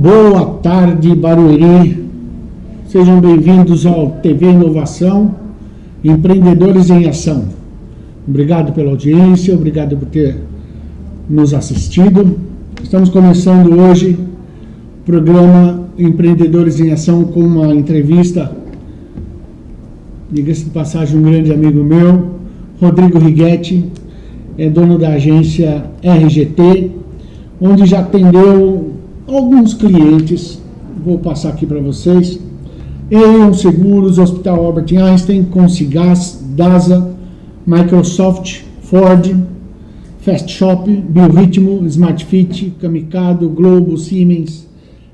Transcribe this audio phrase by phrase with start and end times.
[0.00, 2.06] Boa tarde, Barueri.
[2.86, 5.34] Sejam bem-vindos ao TV Inovação
[6.02, 7.44] Empreendedores em Ação.
[8.26, 10.38] Obrigado pela audiência, obrigado por ter
[11.28, 12.38] nos assistido.
[12.82, 14.18] Estamos começando hoje
[15.02, 18.50] o programa Empreendedores em Ação com uma entrevista,
[20.32, 22.36] diga-se de passagem, um grande amigo meu,
[22.80, 23.84] Rodrigo Righetti,
[24.56, 26.90] é dono da agência RGT,
[27.60, 28.89] onde já atendeu
[29.36, 30.60] alguns clientes.
[31.04, 32.38] Vou passar aqui para vocês.
[33.10, 37.14] Aeon Seguros, Hospital Albert Einstein, Consigás, DASA,
[37.66, 39.34] Microsoft, Ford,
[40.18, 44.68] Fast Shop, Biorritmo, Smart Fit, Kamikado, Globo, Siemens,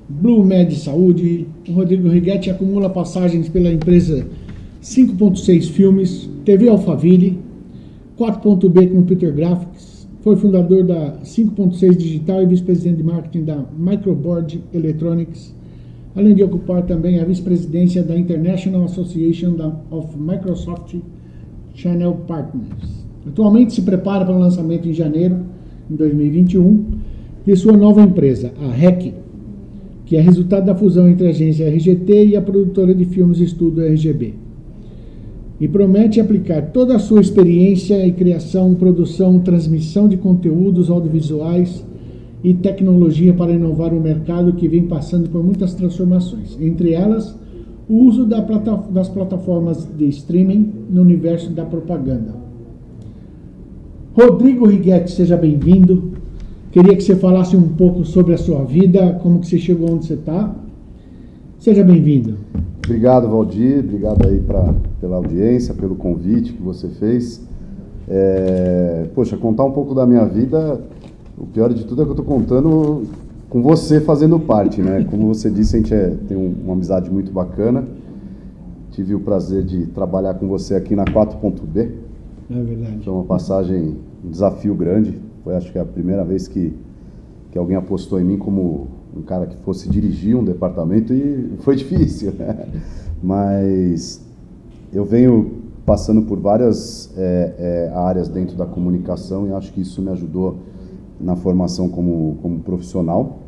[0.09, 1.47] Blue Med Saúde.
[1.69, 4.27] O Rodrigo Righetti acumula passagens pela empresa
[4.83, 7.39] 5.6 Filmes, TV Alphaville,
[8.19, 9.76] 4.B Computer Graphics,
[10.27, 15.55] foi fundador da 5.6 Digital e vice-presidente de marketing da Microboard Electronics,
[16.17, 19.55] além de ocupar também a vice-presidência da International Association
[19.89, 20.97] of Microsoft
[21.77, 23.07] Channel Partners.
[23.25, 25.39] Atualmente se prepara para o lançamento em janeiro
[25.89, 26.85] de 2021
[27.47, 29.15] de sua nova empresa, a REC,
[30.07, 33.81] que é resultado da fusão entre a agência RGT e a produtora de filmes estudo
[33.81, 34.46] RGB
[35.61, 41.85] e promete aplicar toda a sua experiência em criação, produção, transmissão de conteúdos audiovisuais
[42.45, 47.35] e tecnologia para inovar o mercado que vem passando por muitas transformações, entre elas
[47.89, 52.35] o uso da plata das plataformas de streaming no universo da propaganda.
[54.13, 56.13] Rodrigo Righetti, seja bem-vindo.
[56.73, 60.07] Queria que você falasse um pouco sobre a sua vida, como que você chegou onde
[60.07, 60.55] você está.
[61.59, 62.39] Seja bem-vindo.
[62.87, 63.81] Obrigado, Valdir.
[63.81, 67.45] Obrigado aí pra, pela audiência, pelo convite que você fez.
[68.09, 70.81] É, poxa, contar um pouco da minha vida,
[71.37, 73.03] o pior de tudo é que eu estou contando
[73.51, 75.05] com você fazendo parte, né?
[75.11, 77.85] Como você disse, a gente é, tem um, uma amizade muito bacana.
[78.93, 81.91] Tive o prazer de trabalhar com você aqui na 4.B.
[82.49, 83.05] É verdade.
[83.05, 85.21] Foi uma passagem, um desafio grande.
[85.43, 86.73] Foi acho que a primeira vez que,
[87.51, 91.77] que alguém apostou em mim como um cara que fosse dirigir um departamento e foi
[91.77, 92.67] difícil, né?
[93.23, 94.21] Mas
[94.93, 100.03] eu venho passando por várias é, é, áreas dentro da comunicação e acho que isso
[100.03, 100.57] me ajudou
[101.21, 103.39] na formação como, como profissional.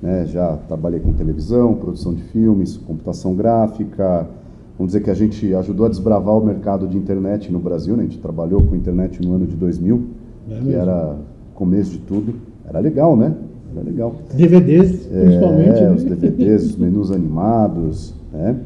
[0.00, 0.26] Né?
[0.26, 4.28] Já trabalhei com televisão, produção de filmes, computação gráfica.
[4.76, 7.96] Vamos dizer que a gente ajudou a desbravar o mercado de internet no Brasil.
[7.96, 8.02] Né?
[8.02, 10.04] A gente trabalhou com internet no ano de 2000,
[10.50, 11.16] é que era
[11.54, 12.34] começo de tudo.
[12.68, 13.34] Era legal, né?
[13.78, 14.14] Era legal.
[14.34, 15.78] DVDs, principalmente.
[15.78, 15.94] É, né?
[15.94, 18.56] os DVDs, os menus animados, né?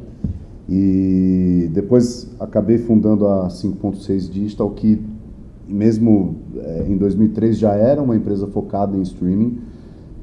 [0.68, 5.00] E depois acabei fundando a 5.6 Digital, que
[5.68, 9.58] mesmo é, em 2003 já era uma empresa focada em streaming.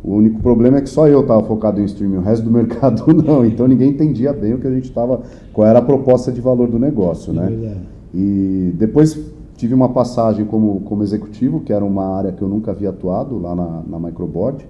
[0.04, 3.14] O único problema é que só eu estava focado em streaming, o resto do mercado
[3.14, 3.46] não.
[3.46, 5.22] Então ninguém entendia bem o que a gente estava,
[5.54, 7.48] qual era a proposta de valor do negócio, né?
[7.48, 7.82] Verdade.
[8.14, 9.20] E depois
[9.56, 13.38] tive uma passagem como, como executivo, que era uma área que eu nunca havia atuado
[13.38, 14.66] lá na, na Microboard.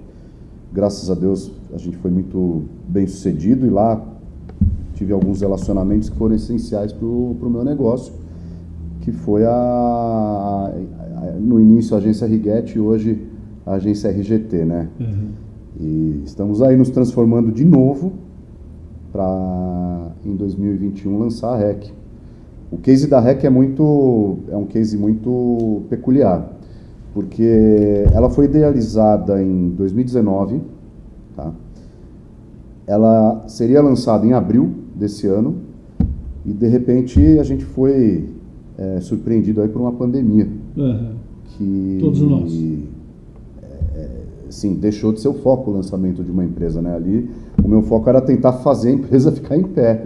[0.72, 4.00] Graças a Deus a gente foi muito bem sucedido e lá
[4.94, 8.12] tive alguns relacionamentos que foram essenciais para o meu negócio,
[9.00, 13.18] que foi a, a- a- no início a agência Righetti e hoje
[13.66, 14.88] a agência RGT, né?
[15.00, 15.28] Uhum.
[15.80, 18.12] E estamos aí nos transformando de novo
[19.12, 21.92] para em 2021 lançar a REC.
[22.70, 26.48] O case da REC é muito é um case muito peculiar,
[27.14, 30.60] porque ela foi idealizada em 2019,
[31.36, 31.52] tá?
[32.86, 35.56] Ela seria lançada em abril desse ano
[36.44, 38.28] e de repente a gente foi
[38.78, 41.12] é, surpreendido aí por uma pandemia Uhum.
[41.44, 42.52] que Todos nós.
[43.96, 44.08] é,
[44.48, 47.28] sim deixou de ser o foco o lançamento de uma empresa né ali
[47.62, 50.02] o meu foco era tentar fazer a empresa ficar em pé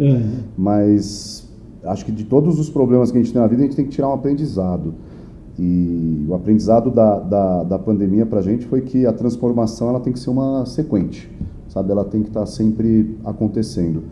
[0.57, 1.47] mas
[1.85, 3.85] acho que de todos os problemas que a gente tem na vida a gente tem
[3.85, 4.95] que tirar um aprendizado
[5.59, 10.01] e o aprendizado da, da, da pandemia para a gente foi que a transformação ela
[10.01, 11.31] tem que ser uma sequente
[11.69, 14.03] sabe ela tem que estar sempre acontecendo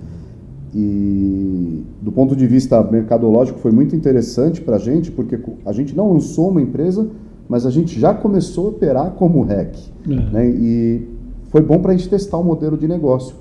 [0.75, 5.95] e do ponto de vista mercadológico foi muito interessante para a gente, porque a gente
[5.95, 7.09] não lançou uma empresa,
[7.49, 9.77] mas a gente já começou a operar como REC.
[10.09, 10.09] É.
[10.09, 10.49] Né?
[10.49, 11.09] E
[11.51, 13.37] foi bom para a gente testar o modelo de negócio.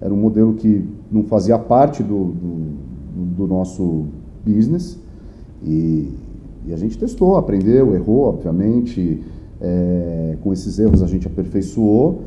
[0.00, 2.74] Era um modelo que não fazia parte do, do,
[3.36, 4.06] do nosso
[4.44, 4.98] business
[5.64, 6.08] e,
[6.66, 9.20] e a gente testou, aprendeu, errou, obviamente.
[9.60, 12.22] É, com esses erros a gente aperfeiçoou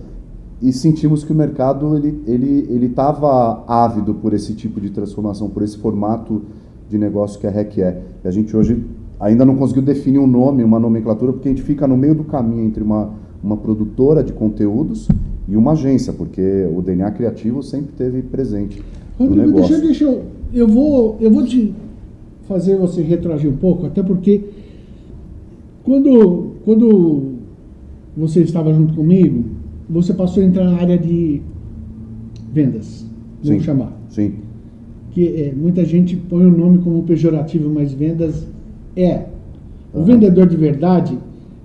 [0.62, 5.50] e sentimos que o mercado ele ele ele estava ávido por esse tipo de transformação,
[5.50, 6.42] por esse formato
[6.89, 8.01] de negócio que a REC é.
[8.24, 8.84] E a gente hoje
[9.19, 12.24] ainda não conseguiu definir um nome, uma nomenclatura, porque a gente fica no meio do
[12.24, 13.12] caminho entre uma,
[13.44, 15.07] uma produtora de conteúdos
[15.48, 18.81] e uma agência, porque o DNA criativo sempre teve presente
[19.19, 19.69] no Rodrigo, negócio.
[19.69, 20.24] deixa, deixa eu.
[20.54, 21.74] Eu vou, eu vou te
[22.48, 24.42] fazer você retroagir um pouco, até porque
[25.84, 27.34] quando, quando
[28.16, 29.44] você estava junto comigo,
[29.90, 31.42] você passou a entrar na área de
[32.54, 33.06] vendas,
[33.44, 33.66] vamos Sim.
[33.66, 33.98] chamar.
[34.10, 34.34] Sim,
[35.12, 38.48] Que é, muita gente põe o nome como pejorativo, mas vendas
[38.96, 39.26] é.
[39.94, 41.18] O vendedor de verdade,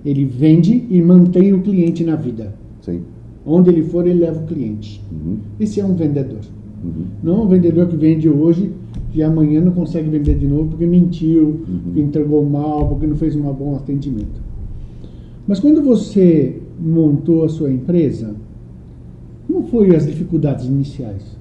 [0.05, 2.53] ele vende e mantém o cliente na vida.
[2.81, 3.01] sim.
[3.45, 5.01] Onde ele for, ele leva o cliente.
[5.11, 6.39] Uhum, Esse é um vendedor.
[6.81, 7.03] uhum.
[7.21, 8.71] Não um vendedor que vende hoje
[9.13, 13.35] e amanhã não consegue vender de novo porque mentiu, porque entregou mal, porque não fez
[13.35, 14.41] um bom atendimento.
[15.47, 18.33] Mas quando você montou a sua empresa,
[19.45, 21.37] como foi as dificuldades iniciais?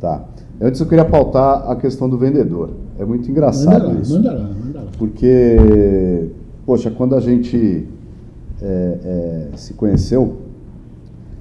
[0.00, 0.24] Tá.
[0.60, 2.70] Antes eu queria pautar a questão do vendedor.
[2.98, 4.14] É muito engraçado manda lá, isso.
[4.14, 4.90] manda lá, manda lá.
[4.96, 6.28] Porque,
[6.64, 7.88] poxa, quando a gente
[8.60, 10.36] é, é, se conheceu,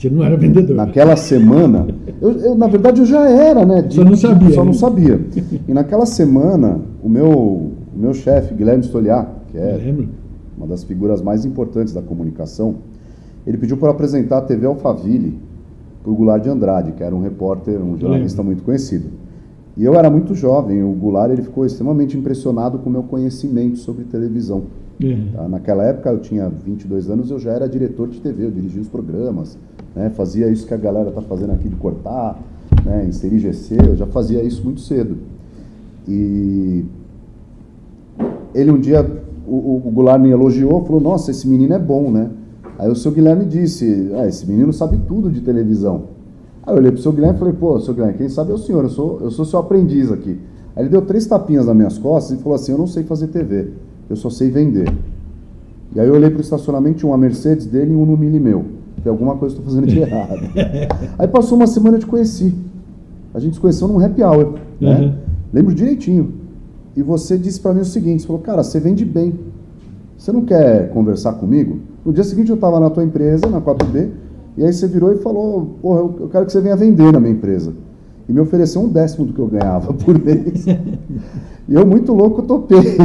[0.10, 0.76] Não era vendedor.
[0.76, 1.88] naquela semana,
[2.22, 3.86] eu, eu, na verdade eu já era, né?
[3.90, 4.78] Só não sabia, Só não né?
[4.78, 5.22] sabia.
[5.68, 9.96] E naquela semana, o meu, o meu chefe, Guilherme Stoliar, que é
[10.58, 12.76] uma das figuras mais importantes da comunicação,
[13.46, 15.40] ele pediu para apresentar a TV Alphaville
[16.04, 19.10] para o Goulart de Andrade, que era um repórter, um jornalista muito conhecido.
[19.78, 23.78] E eu era muito jovem, o Goulart ele ficou extremamente impressionado com o meu conhecimento
[23.78, 24.64] sobre televisão.
[25.04, 25.36] É.
[25.36, 25.48] Tá?
[25.48, 28.88] Naquela época eu tinha 22 anos, eu já era diretor de TV, eu dirigia os
[28.88, 29.58] programas,
[29.96, 30.10] né?
[30.12, 32.40] fazia isso que a galera está fazendo aqui de cortar,
[32.86, 33.06] né?
[33.08, 35.18] inserir GC, eu já fazia isso muito cedo.
[36.08, 36.86] E
[38.54, 39.06] ele um dia,
[39.48, 42.30] o, o Goulart me elogiou, falou, nossa, esse menino é bom, né?
[42.78, 46.04] Aí o seu Guilherme disse, ah, esse menino sabe tudo de televisão.
[46.64, 48.58] Aí eu olhei pro seu Guilherme e falei, pô, seu Guilherme, quem sabe é o
[48.58, 50.40] senhor, eu sou, eu sou seu aprendiz aqui.
[50.76, 53.28] Aí ele deu três tapinhas nas minhas costas e falou assim, eu não sei fazer
[53.28, 53.72] TV,
[54.12, 54.92] eu só sei vender.
[55.96, 58.66] E aí eu olhei pro estacionamento, tinha uma Mercedes dele e um no Mini meu.
[59.04, 60.40] Tem alguma coisa que eu tô fazendo de errado.
[61.18, 62.54] aí passou uma semana eu te conheci.
[63.34, 65.00] A gente se conheceu num happy hour, né?
[65.00, 65.14] Uhum.
[65.54, 66.34] Lembro direitinho.
[66.96, 69.34] E você disse para mim o seguinte, você falou, cara, você vende bem.
[70.18, 71.80] Você não quer conversar comigo?
[72.06, 74.10] No dia seguinte eu estava na tua empresa, na 4B,
[74.58, 77.34] e aí você virou e falou, porra, eu quero que você venha vender na minha
[77.34, 77.74] empresa.
[78.28, 80.66] E me ofereceu um décimo do que eu ganhava por mês.
[80.66, 82.78] e eu, muito louco, topei.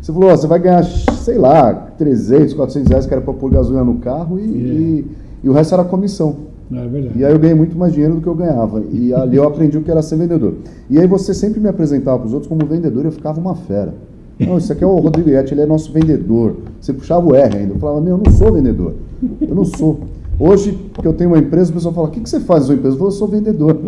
[0.00, 3.50] você falou, ó, você vai ganhar, sei lá, 300, 400 reais, que era para pôr
[3.50, 5.06] gasolina no carro, e, e,
[5.44, 6.52] e o resto era comissão.
[6.72, 7.18] Não, é verdade.
[7.18, 8.82] E aí eu ganhei muito mais dinheiro do que eu ganhava.
[8.90, 10.54] E ali eu aprendi o que era ser vendedor.
[10.88, 13.54] E aí você sempre me apresentava para os outros como vendedor e eu ficava uma
[13.54, 13.92] fera.
[14.40, 16.56] Não, esse aqui é o Rodrigo Iete, ele é nosso vendedor.
[16.80, 17.74] Você puxava o R ainda.
[17.74, 18.94] Eu falava, meu, eu não sou vendedor.
[19.40, 20.00] Eu não sou.
[20.38, 22.66] Hoje que eu tenho uma empresa, o pessoal fala, o que, que você faz na
[22.66, 22.94] sua empresa?
[22.94, 23.78] Eu falo, eu sou vendedor.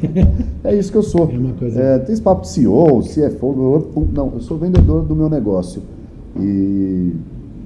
[0.64, 1.28] é isso que eu sou.
[1.30, 5.14] É uma coisa- É, tem esse papo de CEO, CFO, não, eu sou vendedor do
[5.14, 5.82] meu negócio.
[6.38, 7.12] E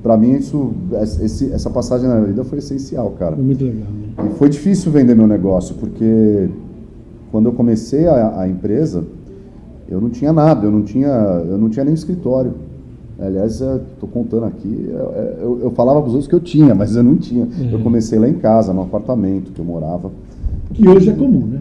[0.02, 0.72] para mim isso,
[1.22, 3.36] esse- essa passagem na vida foi essencial, cara.
[3.36, 3.86] Foi muito legal,
[4.18, 4.30] né?
[4.32, 6.48] E foi difícil vender meu negócio, porque
[7.30, 9.04] quando eu comecei a, a empresa,
[9.88, 11.08] eu não tinha nada, eu não tinha,
[11.48, 12.52] eu não tinha nem escritório.
[13.20, 16.96] Aliás, estou contando aqui, eu, eu, eu falava para os outros que eu tinha, mas
[16.96, 17.46] eu não tinha.
[17.70, 20.10] Eu comecei lá em casa, no apartamento que eu morava.
[20.72, 21.60] Que hoje é comum, né?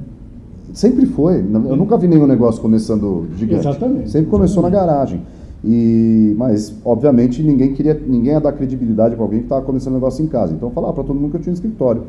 [0.73, 1.37] Sempre foi.
[1.37, 3.67] Eu nunca vi nenhum negócio começando gigante.
[3.67, 4.09] Exatamente.
[4.09, 5.21] Sempre começou na garagem.
[5.63, 9.97] E, mas, obviamente, ninguém queria, ninguém ia dar credibilidade para alguém que estava começando um
[9.97, 10.53] negócio em casa.
[10.53, 12.01] Então, eu falava para todo mundo que eu tinha um escritório.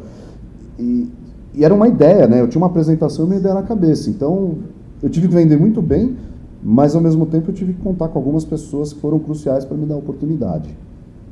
[0.78, 1.08] E,
[1.54, 2.40] e era uma ideia, né?
[2.40, 4.08] Eu tinha uma apresentação e uma ideia na cabeça.
[4.08, 4.54] Então,
[5.02, 6.16] eu tive que vender muito bem,
[6.64, 9.76] mas ao mesmo tempo eu tive que contar com algumas pessoas que foram cruciais para
[9.76, 10.71] me dar oportunidade.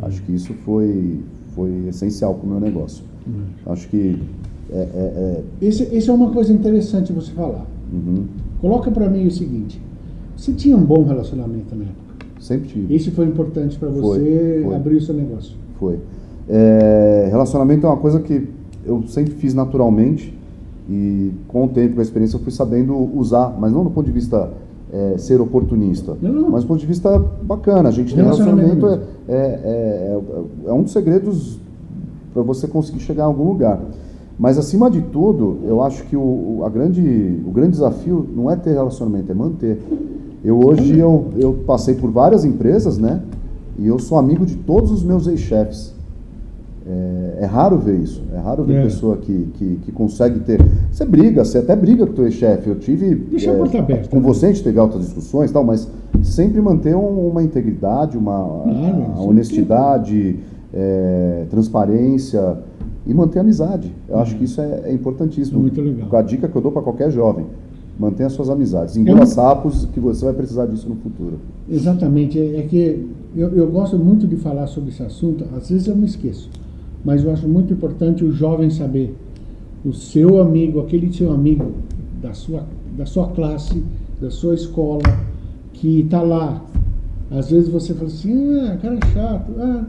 [0.01, 1.21] Acho que isso foi,
[1.55, 3.03] foi essencial para o meu negócio.
[3.67, 4.21] Acho que
[4.71, 7.65] é, é, é, Esse, esse é uma coisa interessante você falar.
[7.93, 8.25] uhum,
[8.61, 9.81] Coloca para mim o seguinte:
[10.37, 12.27] você tinha um bom relacionamento na época.
[12.41, 12.95] sempre tive.
[12.95, 14.75] Isso foi importante para Foi, você foi.
[14.75, 15.57] abrir o seu negócio.
[15.79, 15.99] Foi.
[16.49, 18.49] É, relacionamento é uma coisa que
[18.85, 20.37] eu sempre fiz naturalmente
[20.91, 24.05] e com o tempo, com a experiência, eu fui sabendo usar, mas não do ponto
[24.07, 24.51] de vista
[24.93, 26.51] é, ser oportunista, Não, não.
[26.51, 27.89] mas do ponto de vista bacana.
[27.89, 30.21] A gente tem Relacionamento é, é, é,
[30.67, 31.59] é- é um dos segredos
[32.35, 33.81] para você conseguir chegar a algum lugar.
[34.39, 38.51] Mas acima de tudo, eu acho que o, o- a grande, o grande desafio não
[38.51, 39.79] é ter relacionamento, é manter.
[40.45, 43.23] Eu hoje eu, eu passei por várias empresas, né?
[43.79, 45.95] E eu sou amigo de todos os meus ex-chefes.
[46.87, 48.23] É, é raro ver isso.
[48.35, 48.83] É raro ver É.
[48.83, 50.61] pessoa que, que, que consegue ter.
[50.91, 52.69] Você briga, você até briga com o teu ex-chefe.
[52.69, 53.15] Eu tive.
[53.15, 54.23] Deixa a é, porta aberta, Com né?
[54.23, 55.89] você a gente teve altas discussões e tal, mas
[56.23, 60.37] sempre manter um- uma integridade, uma Claro, a isso honestidade,
[60.75, 62.59] é, transparência
[63.07, 63.93] e manter a amizade.
[64.09, 65.59] Eu acho que isso é, é importantíssimo.
[65.59, 65.63] Uhum.
[65.63, 66.09] Muito legal.
[66.17, 67.47] A dica que eu dou para qualquer jovem.
[67.99, 68.97] Mantenha suas amizades.
[68.97, 71.39] Engula Eu- sapos que você vai precisar disso no futuro.
[71.71, 72.39] Exatamente.
[72.41, 75.95] É, é que eu, eu gosto muito de falar sobre esse assunto, às vezes eu
[75.95, 76.51] me esqueço.
[77.05, 79.15] Mas eu acho muito importante o jovem saber
[79.85, 81.73] o seu amigo, aquele seu amigo
[82.23, 82.65] da sua,
[82.97, 83.83] da sua classe,
[84.21, 85.03] da sua escola,
[85.73, 86.63] que está lá.
[87.31, 89.85] Às vezes você fala assim, ah, cara chato, ah,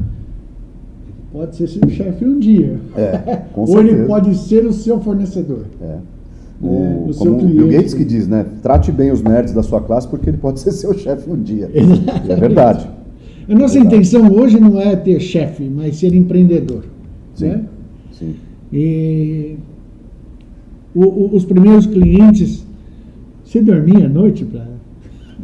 [1.32, 2.80] pode ser seu chefe um dia.
[2.96, 5.66] É, Ou ele pode ser o seu fornecedor.
[5.82, 5.98] É.
[6.64, 7.68] É, O, seu como o Bill.
[7.68, 8.46] Gates que diz, né?
[8.62, 11.70] Trate bem os nerds da sua classe porque ele pode ser seu chefe um dia.
[12.30, 12.88] É verdade.
[13.50, 13.96] A nossa Verdade.
[13.96, 16.86] intenção hoje não é ter chefe, mas ser empreendedor.
[17.36, 17.48] Sim.
[17.48, 17.66] né?
[18.12, 18.36] Sim.
[18.72, 19.56] E
[20.96, 22.66] o- o- os primeiros clientes,
[23.44, 24.68] você dormia à noite para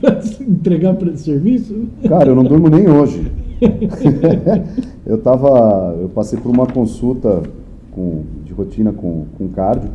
[0.42, 1.76] entregar para serviço?
[2.08, 3.32] Cara, eu não durmo nem hoje.
[5.06, 7.44] eu tava, eu passei por uma consulta
[7.92, 9.90] com, de rotina com, com cardio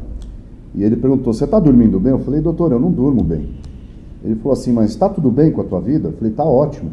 [0.75, 3.47] e ele perguntou: "Você está dormindo bem?" Eu falei: "Doutor, eu não durmo bem."
[4.23, 6.91] Ele falou assim: "Mas está tudo bem com a tua vida?" Eu falei: "Tá ótimo."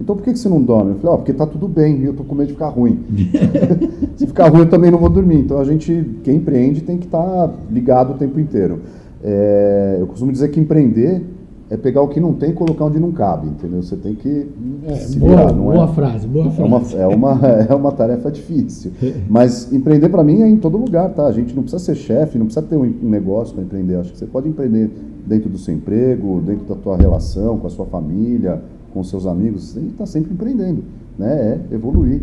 [0.00, 0.92] Então por que, que você não dorme?
[0.92, 3.00] Eu falei: "Ó, porque tá tudo bem eu tô com medo de ficar ruim."
[4.16, 5.40] Se ficar ruim, eu também não vou dormir.
[5.40, 8.80] Então a gente, quem empreende, tem que estar ligado o tempo inteiro.
[9.22, 11.22] É, eu costumo dizer que empreender
[11.70, 13.82] é pegar o que não tem e colocar onde não cabe, entendeu?
[13.82, 14.46] Você tem que
[14.86, 15.88] É, se boa, virar, não boa é?
[15.88, 16.96] frase, boa É uma, frase.
[16.96, 18.90] é, uma, é uma tarefa difícil.
[19.28, 21.26] Mas empreender para mim é em todo lugar, tá?
[21.26, 23.96] A gente não precisa ser chefe, não precisa ter um, um negócio para empreender.
[23.96, 24.90] Acho que você pode empreender
[25.26, 29.72] dentro do seu emprego, dentro da tua relação com a sua família, com seus amigos.
[29.74, 30.82] Tem que estar sempre empreendendo,
[31.18, 31.60] né?
[31.70, 32.22] É evoluir.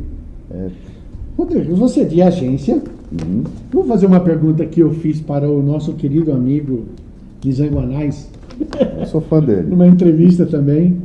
[0.51, 0.69] É,
[1.37, 2.75] Rodrigo, você é de agência.
[3.11, 3.43] uhum.
[3.71, 6.83] Vou fazer uma pergunta que eu fiz para o nosso querido amigo
[7.41, 8.29] de Zanguanais,
[8.99, 9.63] Eu sou fã dele.
[9.69, 10.97] numa entrevista também.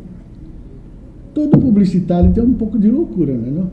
[1.34, 3.50] Todo publicitário tem um pouco de loucura, né?
[3.50, 3.70] Não?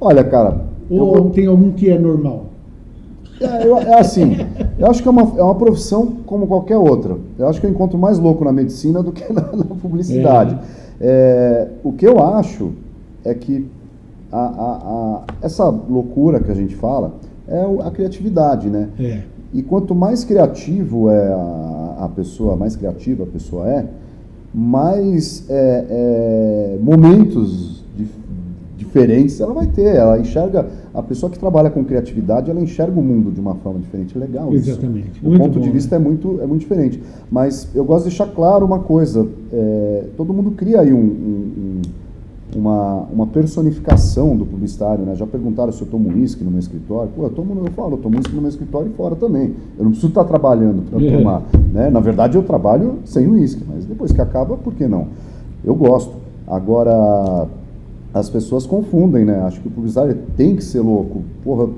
[0.00, 2.50] Olha, cara, Ou tem algum que é normal?
[3.40, 4.36] É, eu- é assim,
[4.78, 7.16] eu acho que é uma, é uma profissão como qualquer outra.
[7.38, 10.58] Eu acho que eu encontro mais louco na medicina do que na, na publicidade.
[11.00, 12.70] É, o que eu acho
[13.24, 13.66] é que
[14.30, 17.12] a, a- a- essa loucura que a gente fala
[17.48, 18.88] é a criatividade, né?
[18.98, 19.20] É.
[19.52, 23.84] E quanto mais criativo é a, a pessoa, mais criativa a pessoa é,
[24.52, 28.14] mais é, é, momentos dif-
[28.76, 29.96] diferentes ela vai ter.
[29.96, 33.80] Ela enxerga, a pessoa que trabalha com criatividade, ela enxerga o mundo de uma forma
[33.80, 34.16] diferente.
[34.16, 34.70] Legal isso.
[34.70, 35.20] Exatamente.
[35.26, 37.02] O ponto de bom, vista é, muito, é muito diferente.
[37.30, 41.52] Mas eu gosto de deixar claro uma coisa: é, todo mundo cria aí um- um-
[41.58, 41.82] um-
[42.56, 45.16] uma, uma personificação do publicitário, né?
[45.16, 47.10] Já perguntaram se eu tomo uísque no meu escritório.
[47.16, 49.54] Pô, eu, tomo, eu falo, eu tomo uísque no meu escritório e fora também.
[49.76, 51.16] Eu não preciso estar trabalhando para É.
[51.18, 51.42] tomar.
[51.72, 51.90] Né?
[51.90, 55.08] Na verdade, eu trabalho sem uísque, mas depois que acaba, por que não?
[55.64, 56.12] Eu gosto.
[56.46, 57.48] Agora,
[58.14, 59.40] as pessoas confundem, né?
[59.40, 61.22] Acho que o publicitário tem que ser louco.
[61.42, 61.68] Porra,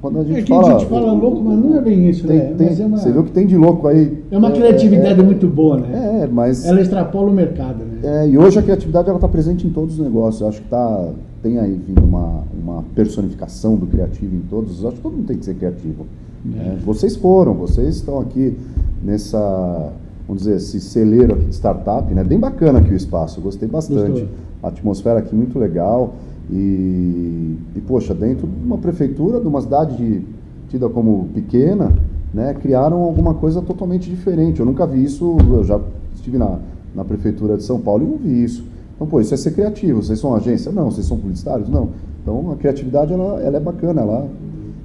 [0.00, 0.74] quando a gente É que fala.
[0.76, 2.54] a gente fala louco, mas não é bem isso, Tem- né?
[2.56, 4.22] tem- é uma, Você viu que tem de louco aí.
[4.30, 6.22] é uma criatividade muito boa, né?
[6.22, 6.64] É, mas.
[6.64, 7.98] Ela extrapola o mercado, né?
[8.02, 10.40] É, e hoje a criatividade ela está presente em todos os negócios.
[10.40, 11.10] Eu acho que tá,
[11.42, 14.80] tem aí vindo uma, uma personificação do criativo em todos.
[14.82, 16.06] Eu acho que todo mundo tem que ser criativo.
[16.44, 16.78] né?
[16.84, 18.56] Vocês foram, vocês estão aqui
[19.04, 19.92] nessa,
[20.26, 22.22] vamos dizer, esse celeiro aqui de startup, né?
[22.24, 24.08] Bem bacana aqui o espaço, gostei bastante.
[24.10, 24.28] Gostou?
[24.66, 26.14] A atmosfera aqui muito legal.
[26.50, 30.22] E, e, poxa, dentro de uma prefeitura, de uma cidade de-
[30.68, 31.92] tida como pequena,
[32.34, 34.58] né, criaram alguma coisa totalmente diferente.
[34.60, 35.80] Eu nunca vi isso, eu já
[36.14, 36.58] estive na,
[36.94, 38.64] na prefeitura de São Paulo e não vi isso.
[38.94, 40.02] Então, pô, isso é ser criativo.
[40.02, 40.72] Vocês são agência?
[40.72, 40.90] Não.
[40.90, 41.68] Vocês são publicitários?
[41.68, 41.90] Não.
[42.22, 44.00] Então, a criatividade, ela, ela é bacana.
[44.00, 44.28] Ela,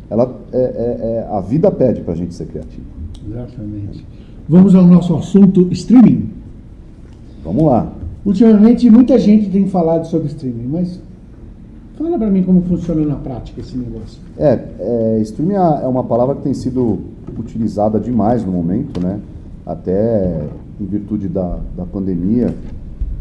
[0.09, 2.85] ela é, é- é- a vida pede pra gente ser criativo.
[3.27, 4.05] Exatamente.
[4.49, 6.29] Vamos ao nosso assunto streaming.
[7.43, 7.91] Vamos lá.
[8.25, 10.99] Ultimamente, muita gente tem falado sobre streaming, mas
[11.97, 14.19] fala para mim como funciona na prática esse negócio.
[14.37, 16.99] É, é, streaming é uma palavra que tem sido
[17.37, 19.19] utilizada demais no momento, né?
[19.65, 20.41] Até
[20.79, 22.53] em virtude da, da pandemia,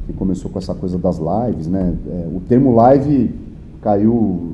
[0.06, 1.94] que começou com essa coisa das lives, né?
[2.08, 3.30] É, o termo live
[3.80, 4.50] caiu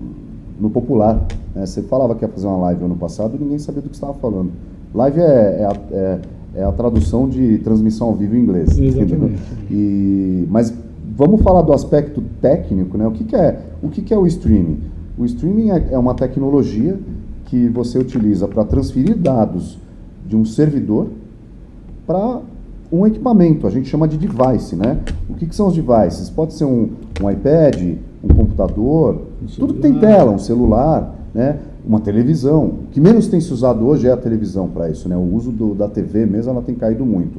[0.60, 1.20] no popular.
[1.54, 1.66] né?
[1.66, 4.14] Você falava que ia fazer uma live ano passado e ninguém sabia do que estava
[4.14, 4.52] falando.
[4.94, 6.20] Live é, é, é-
[6.56, 8.78] é a tradução de transmissão ao vivo em inglês.
[8.78, 9.38] Exatamente.
[9.70, 10.72] E, mas
[11.14, 13.06] vamos falar do aspecto técnico, né?
[13.06, 14.80] O que, que é o que, que é o streaming?
[15.18, 16.98] O streaming é, é uma tecnologia
[17.44, 19.78] que você utiliza para transferir dados
[20.26, 21.08] de um servidor
[22.06, 22.40] para
[22.90, 24.98] um equipamento, a gente chama de device, né?
[25.28, 26.30] O que, que são os devices?
[26.30, 31.58] Pode ser um, um iPad, um computador, Um tudo que tem tela, um celular, né?
[31.86, 32.64] Uma televisão.
[32.64, 35.16] O que menos tem se usado hoje é a televisão para isso, né?
[35.16, 37.38] O uso do- da TV mesmo ela tem caído muito.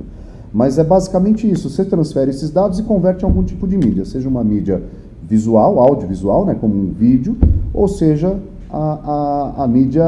[0.54, 1.70] Mas é basicamente isso.
[1.70, 4.82] Você transfere esses dados e converte em algum tipo de mídia, seja uma mídia
[5.28, 6.56] visual, audiovisual, né?
[6.60, 7.36] Como um vídeo,
[7.74, 8.38] ou seja
[8.70, 10.06] a, a, a mídia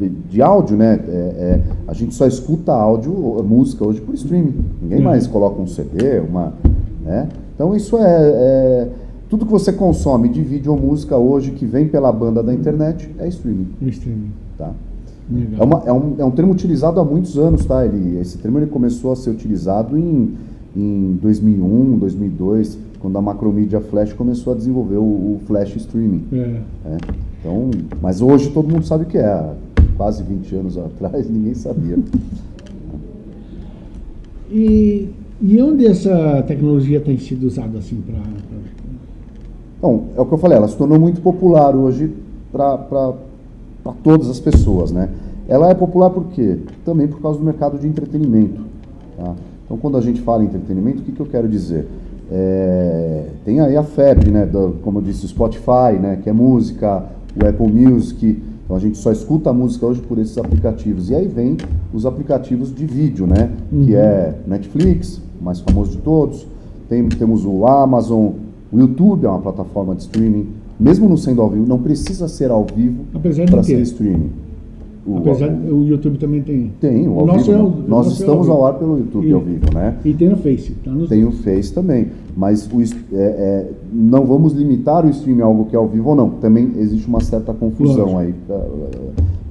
[0.00, 0.98] de, de áudio, né?
[1.06, 3.12] É, é, a gente só escuta áudio,
[3.46, 4.54] música hoje por streaming.
[4.80, 5.04] Ninguém Uhum.
[5.04, 6.54] mais coloca um CD, uma,
[7.04, 7.28] né?
[7.54, 8.88] Então isso é, é-
[9.34, 13.10] tudo que você consome de vídeo ou música hoje que vem pela banda da internet
[13.18, 13.66] é streaming.
[13.82, 14.30] Streaming.
[14.56, 14.70] Tá?
[15.28, 15.60] Legal.
[15.60, 17.84] É, uma- é um, é um termo utilizado há muitos anos, tá?
[17.84, 20.34] Ele, esse termo ele começou a ser utilizado em,
[20.76, 26.22] em 2001, 2002, quando a Macromedia Flash começou a desenvolver o, o Flash Streaming.
[26.32, 26.36] É.
[26.36, 26.96] né?
[27.40, 29.24] Então, mas hoje todo mundo sabe o que é.
[29.26, 29.52] Há
[29.96, 31.98] quase 20 anos atrás ninguém sabia.
[34.48, 35.08] E,
[35.42, 38.53] e onde essa tecnologia tem sido usada assim para.
[39.84, 42.10] Bom, é o que eu falei, ela se tornou muito popular hoje
[42.50, 43.12] para
[44.02, 45.10] todas as pessoas, né?
[45.46, 46.56] Ela é popular por quê?
[46.86, 48.62] Também por causa do mercado de entretenimento.
[49.14, 49.34] tá?
[49.62, 51.86] Então, quando a gente fala em entretenimento, o que, que eu quero dizer?
[52.32, 54.46] É, tem aí a febre, né?
[54.46, 56.18] do- como eu disse, o Spotify, né?
[56.22, 57.04] Que é música,
[57.38, 58.42] o Apple Music.
[58.64, 61.10] Então, a gente só escuta a música hoje por esses aplicativos.
[61.10, 61.58] E aí vem
[61.92, 63.50] os aplicativos de vídeo, né?
[63.84, 66.46] Que é Netflix, o mais famoso de todos.
[66.88, 68.30] Tem, temos o Amazon,
[68.74, 70.46] o YouTube é uma plataforma de streaming,
[70.80, 73.04] mesmo não sendo ao vivo, não precisa ser ao vivo
[73.50, 74.30] para ser streaming.
[75.06, 76.72] O- Apesar o YouTube também tem.
[76.80, 77.52] tem, o ao nosso vivo.
[77.52, 77.62] é né?
[77.62, 78.66] o- Nós nosso é estamos ao ao vivo.
[78.66, 79.94] ar pelo YouTube E- ao vivo, né?
[80.04, 80.72] E tem no Face.
[80.82, 85.42] Tá nos Tem o Face também, mas o, é, é, não vamos limitar o streaming
[85.42, 86.30] a algo que é ao vivo ou não.
[86.30, 88.18] Também existe uma certa confusão Lógico.
[88.18, 88.60] aí eh,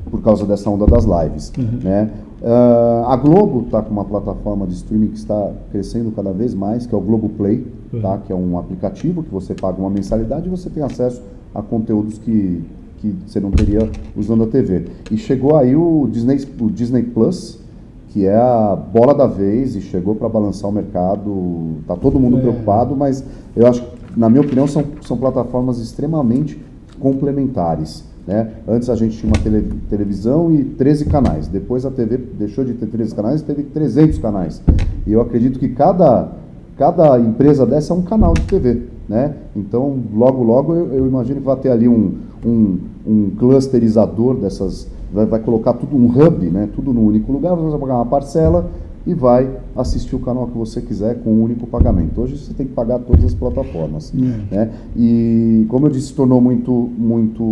[0.10, 1.80] por causa dessa onda das lives, Uhum.
[1.84, 2.10] né?
[2.44, 6.86] Ah, a Globo está com uma plataforma de streaming que está crescendo cada vez mais,
[6.88, 7.64] que é o Globo Play,
[7.94, 8.02] Uhum.
[8.02, 8.18] tá?
[8.18, 11.22] Que é um aplicativo que você paga uma mensalidade e você tem acesso
[11.54, 12.62] a conteúdos que
[12.98, 14.86] que você não teria usando a TV.
[15.12, 17.60] E chegou aí o Disney, o Disney Plus,
[18.08, 21.80] que é a bola da vez e chegou para balançar o mercado.
[21.86, 22.40] Tá todo mundo É.
[22.40, 23.22] preocupado, mas
[23.58, 26.58] eu acho, que, na minha opinião, são, são plataformas extremamente
[26.98, 28.04] complementares.
[28.26, 28.52] Né?
[28.68, 31.48] Antes a gente tinha uma tele- televisão e 13 canais.
[31.50, 34.62] Depois a TV deixou de ter 13 canais e teve 300 canais.
[35.06, 36.32] E eu acredito que cada,
[36.78, 38.82] cada empresa dessa é um canal de TV.
[39.08, 39.34] Né?
[39.56, 42.14] Então, logo, logo, eu, eu imagino que vai ter ali um,
[42.46, 44.88] um, um clusterizador dessas.
[45.14, 46.70] Vai, vai colocar tudo, um hub, né?
[46.74, 47.56] tudo no único lugar.
[47.56, 48.72] Você vai pagar uma parcela
[49.06, 52.22] e vai assistir o canal que você quiser com um único pagamento.
[52.22, 54.14] Hoje você tem que pagar todas as plataformas.
[54.52, 54.56] É.
[54.56, 54.72] Né?
[54.96, 57.44] E como eu disse, se tornou muito, muito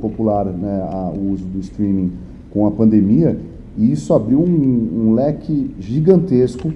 [0.00, 2.10] popular né, a- o uso do streaming
[2.52, 3.38] com a pandemia,
[3.78, 6.72] e isso abriu um, um leque gigantesco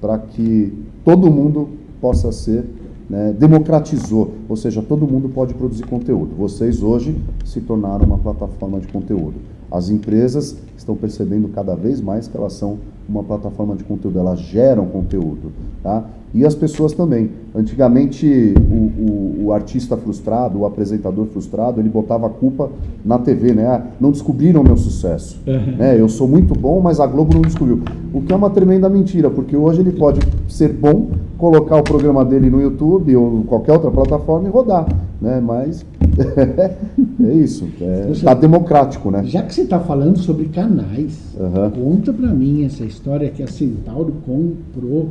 [0.00, 0.72] para que
[1.08, 1.70] todo mundo
[2.02, 2.66] possa ser,
[3.08, 6.36] né, democratizou, ou seja, todo mundo pode produzir conteúdo.
[6.36, 7.16] Vocês hoje
[7.46, 9.36] se tornaram uma plataforma de conteúdo.
[9.70, 12.78] As empresas estão percebendo cada vez mais que elas são
[13.08, 15.50] uma plataforma de conteúdo, elas geram conteúdo,
[15.82, 16.04] tá?
[16.34, 17.30] E as pessoas também.
[17.54, 22.68] Antigamente, o, o- o artista frustrado, o apresentador frustrado, ele botava a culpa
[23.02, 23.66] na TV, né?
[23.66, 25.40] Ah, não descobriram meu sucesso.
[25.78, 25.98] Né?
[25.98, 27.80] Eu sou muito bom, mas a Globo não descobriu.
[28.12, 32.22] O que é uma tremenda mentira, porque hoje ele pode ser bom, colocar o programa
[32.26, 34.86] dele no YouTube ou qualquer outra plataforma e rodar,
[35.22, 35.40] né?
[35.40, 35.84] Mas
[37.20, 37.68] é isso.
[38.12, 39.24] Está democrático, né?
[39.24, 41.70] Já que você está falando sobre canais, Aham.
[41.70, 45.08] conta para mim essa história que a Centauro comprou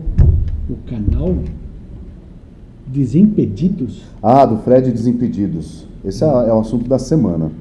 [0.69, 1.33] o canal
[2.85, 4.03] Desimpedidos.
[4.23, 5.85] Ah, do Fred Desimpedidos.
[6.05, 7.51] Esse é, é o assunto da semana.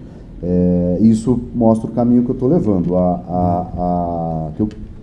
[0.43, 4.63] É, isso mostra o caminho que eu estou levando, a, a, a- que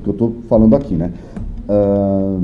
[0.10, 1.12] eu estou falando aqui, né?
[1.67, 2.39] Ah,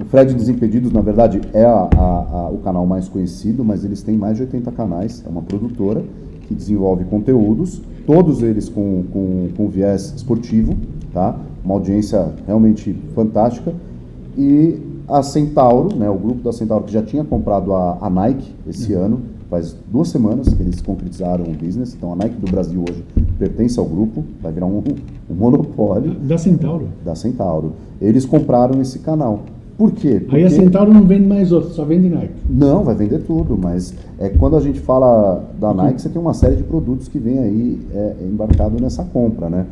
[0.00, 4.02] o Fred Desimpedidos, na verdade, é a- a- a- o canal mais conhecido, mas eles
[4.02, 5.22] têm mais de 80 canais.
[5.26, 6.02] É uma produtora
[6.48, 10.74] que desenvolve conteúdos, todos eles com, com, com viés esportivo,
[11.12, 11.36] tá?
[11.64, 13.72] Uma audiência realmente fantástica.
[14.36, 18.52] E a Centauro, né, o grupo da Centauro que já tinha comprado a, a Nike
[18.66, 21.94] esse ano, faz duas semanas que eles concretizaram o business.
[21.94, 23.04] Então a Nike do Brasil hoje
[23.38, 24.78] pertence ao grupo, vai virar um,
[25.28, 26.88] um monopólio Da Centauro.
[27.04, 27.72] da Centauro.
[28.00, 29.40] Eles compraram esse canal.
[29.80, 30.08] Por quê?
[30.08, 32.34] Aí a Porque- Centauro não vende mais outro, só vende Nike.
[32.50, 36.34] não, vai vender tudo, mas é quando a gente fala da Nike, você tem uma
[36.34, 39.64] série de produtos que vem aí é, embarcado nessa compra, né?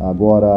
[0.00, 0.48] Agora,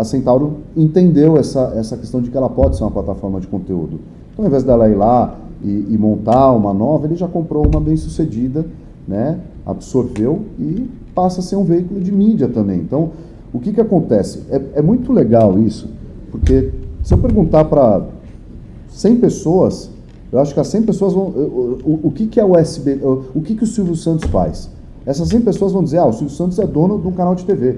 [0.00, 4.00] a Centauro entendeu essa, essa questão de que ela pode ser uma plataforma de conteúdo.
[4.32, 7.80] Então, ao invés dela ir lá e, e montar uma nova, ele já comprou uma
[7.80, 8.66] bem sucedida,
[9.06, 9.38] né?
[9.64, 12.80] absorveu e passa a ser um veículo de mídia também.
[12.80, 13.10] Então,
[13.52, 14.42] o que, que acontece?
[14.50, 15.88] É, é muito legal isso,
[16.32, 16.72] porque
[17.04, 18.18] se eu perguntar para
[18.90, 19.90] 100 pessoas,
[20.32, 21.24] eu acho que as 100 pessoas vão.
[21.24, 23.00] O, o, que, que é o SB.
[23.34, 24.70] O, que, que o Silvio Santos faz?
[25.04, 27.44] Essas 100 pessoas vão dizer: ah, o Silvio Santos é dono de um canal de
[27.44, 27.76] TV.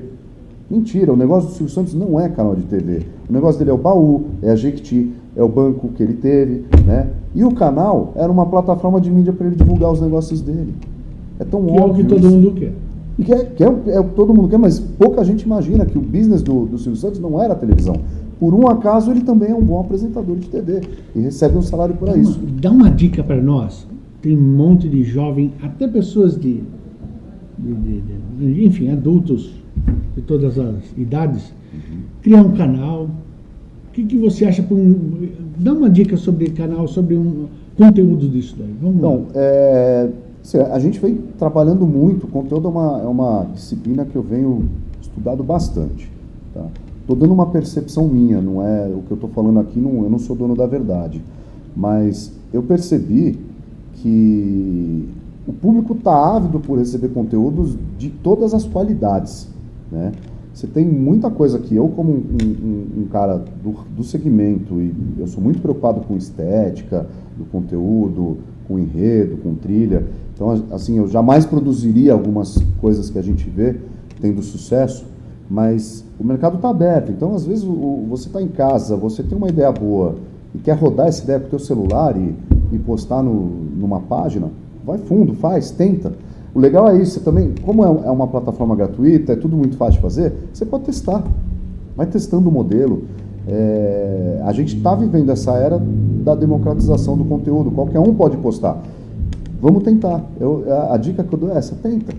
[0.70, 3.06] Mentira, o negócio do Silvio Santos não é canal de TV.
[3.28, 6.64] O negócio dele é o baú, é a Jequiti, é o banco que ele teve,
[6.86, 7.10] né?
[7.34, 10.74] E o canal era uma plataforma de mídia para ele divulgar os negócios dele.
[11.38, 12.04] É tão Que é o óbvio.
[12.04, 12.36] que todo isso.
[12.36, 12.72] mundo quer.
[13.22, 15.84] Que é, que é o é o que todo mundo quer, mas pouca gente imagina
[15.84, 17.96] que o business do, do Silvio Santos não era a televisão.
[18.42, 20.80] Por um acaso, ele também é um bom apresentador de TV
[21.14, 22.40] e recebe um salário por isso.
[22.40, 23.86] uma, dá uma dica para nós.
[24.20, 26.60] tem um monte de jovem, até pessoas de,
[27.56, 28.02] de, de,
[28.52, 29.54] de enfim, adultos
[30.16, 32.00] de todas as idades, uhum.
[32.20, 33.04] criar um canal.
[33.04, 34.66] O que, que você acha?
[34.72, 38.74] Um, dá uma dica sobre canal, sobre um conteúdo disso daí.
[38.82, 39.26] Vamos Não, lá.
[39.36, 40.10] É,
[40.72, 42.26] a gente vem trabalhando muito.
[42.26, 44.68] Conteúdo é uma, é uma disciplina que eu venho
[45.00, 46.10] estudado bastante.
[46.52, 46.66] Tá?
[47.02, 50.10] Estou dando uma percepção minha, não é o que eu estou falando aqui, não, eu
[50.10, 51.20] não sou dono da verdade.
[51.76, 53.38] Mas eu percebi
[53.94, 55.08] que
[55.46, 59.48] o público está ávido por receber conteúdos de todas as qualidades.
[59.90, 60.12] Né?
[60.54, 64.94] Você tem muita coisa que eu, como um, um, um, cara do, do segmento, e
[65.18, 68.38] eu sou muito preocupado com estética do conteúdo,
[68.68, 70.06] com enredo, com trilha.
[70.34, 73.76] Então, assim, eu jamais produziria algumas coisas que a gente vê
[74.20, 75.04] tendo sucesso,
[75.50, 77.10] mas o mercado está aberto.
[77.10, 80.16] Então, às vezes, o, você está em casa, você tem uma ideia boa
[80.54, 82.34] e quer rodar essa ideia com o teu celular e,
[82.72, 83.32] e postar no,
[83.76, 84.48] numa página,
[84.84, 86.12] vai fundo, faz, tenta.
[86.54, 89.76] O legal é isso, você também, como é, é uma plataforma gratuita, é tudo muito
[89.76, 91.24] fácil de fazer, você pode testar.
[91.96, 93.04] Vai testando o modelo.
[93.46, 95.80] É, a gente está vivendo essa era
[96.24, 98.82] da democratização do conteúdo, qualquer um pode postar.
[99.60, 100.24] Vamos tentar.
[100.40, 102.12] Eu, a, a, dica que eu dou é essa: tenta.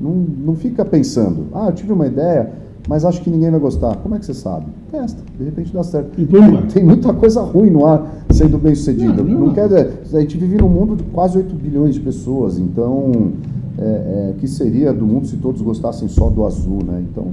[0.00, 2.52] Não, não fica pensando, ah, eu tive uma ideia,
[2.88, 3.96] mas acho que ninguém vai gostar.
[3.96, 4.66] Como é que você sabe?
[4.90, 6.10] Testa, de repente dá certo.
[6.14, 9.22] Tem, tem, muita coisa ruim no ar sendo bem sucedida.
[9.22, 12.00] Não, não, não quer dizer, a gente vive num mundo de quase 8 bilhões de
[12.00, 13.32] pessoas, então
[13.78, 17.04] é, é, que seria do mundo se todos gostassem só do azul, né?
[17.10, 17.26] Então,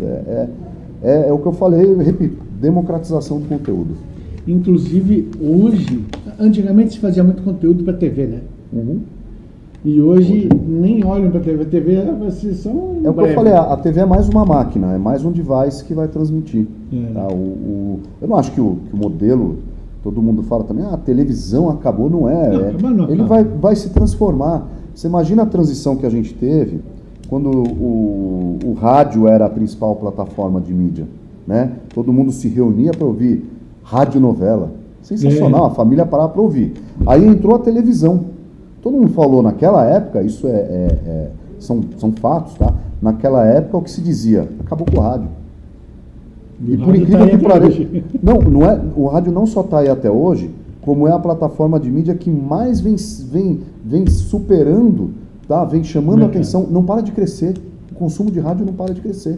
[0.00, 0.48] é, é,
[1.02, 3.94] é, é o que eu falei, eu repito, democratização do conteúdo.
[4.46, 6.04] Inclusive, hoje,
[6.38, 8.40] antigamente se fazia muito conteúdo para TV, né?
[8.72, 9.00] Uhum.
[9.86, 11.62] E hoje, hoje, nem olham para a TV.
[11.62, 14.28] A TV vai ser só um É o que eu falei, a, TV é mais
[14.28, 16.66] uma máquina, é mais um device que vai transmitir.
[16.92, 17.12] É.
[17.14, 17.28] Tá?
[17.28, 19.58] O, o, eu não acho que o, que o modelo,
[20.02, 22.48] todo mundo fala também, ah, a televisão acabou, não é.
[22.50, 24.66] Não, é não ele vai, vai se transformar.
[24.92, 26.80] Você imagina a transição que a gente teve
[27.28, 31.06] quando o, o rádio era a principal plataforma de mídia.
[31.46, 31.70] Né?
[31.94, 33.44] Todo mundo se reunia para ouvir
[33.84, 34.72] radionovela.
[35.00, 35.66] Sensacional, é.
[35.68, 36.72] a família parava para ouvir.
[37.06, 38.34] Aí entrou a televisão.
[38.86, 42.72] Todo mundo falou naquela época, isso é, é, é, são, são fatos, tá?
[43.02, 45.26] Naquela época o que se dizia, acabou com o rádio.
[46.60, 47.80] E, e por incrível tá que pareça,
[48.22, 51.80] não, não é, o rádio não só está aí até hoje, como é a plataforma
[51.80, 52.94] de mídia que mais vem,
[53.28, 55.10] vem, vem superando,
[55.48, 55.64] tá?
[55.64, 57.56] vem chamando a atenção, não para de crescer.
[57.90, 59.36] O consumo de rádio não para de crescer.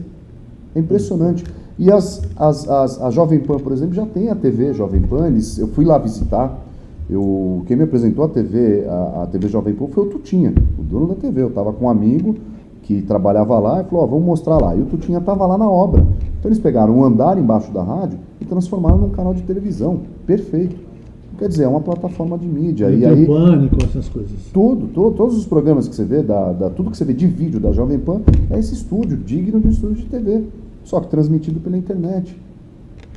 [0.75, 1.43] É impressionante.
[1.79, 5.27] E as, as, as, a Jovem Pan, por exemplo, já tem a TV Jovem Pan,
[5.27, 6.68] eles, eu fui lá visitar.
[7.09, 10.83] Eu, quem me apresentou a TV, a, a TV Jovem Pan foi o Tutinha, o
[10.83, 11.43] dono da TV.
[11.43, 12.35] Eu estava com um amigo
[12.83, 14.75] que trabalhava lá e falou: oh, vamos mostrar lá.
[14.75, 16.07] E o Tutinha estava lá na obra.
[16.39, 20.01] Então eles pegaram um andar embaixo da rádio e transformaram num canal de televisão.
[20.27, 20.89] Perfeito.
[21.39, 22.91] Quer dizer, é uma plataforma de mídia.
[22.91, 24.33] E, aí, pânico, essas coisas.
[24.53, 27.29] Tudo, tudo, todos os programas que você vê, da, da, tudo que você vê de
[27.29, 30.45] vídeo da Jovem Pan, é esse estúdio, digno de um estúdio de TV.
[30.83, 32.37] Só que transmitido pela internet.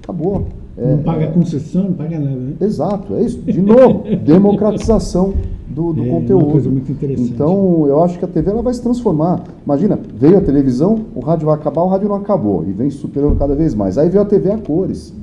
[0.04, 0.46] Acabou.
[0.78, 2.54] É, não paga é, concessão, não paga nada, né?
[2.62, 3.40] Exato, é isso.
[3.40, 5.34] De novo, democratização
[5.68, 6.46] do, do é, conteúdo.
[6.46, 7.32] Uma coisa muito interessante.
[7.32, 9.44] Então, eu acho que a TV ela vai se transformar.
[9.66, 12.66] Imagina, veio a televisão, o rádio vai acabar, o rádio não acabou.
[12.68, 13.98] E vem superando cada vez mais.
[13.98, 15.14] Aí veio a TV a cores.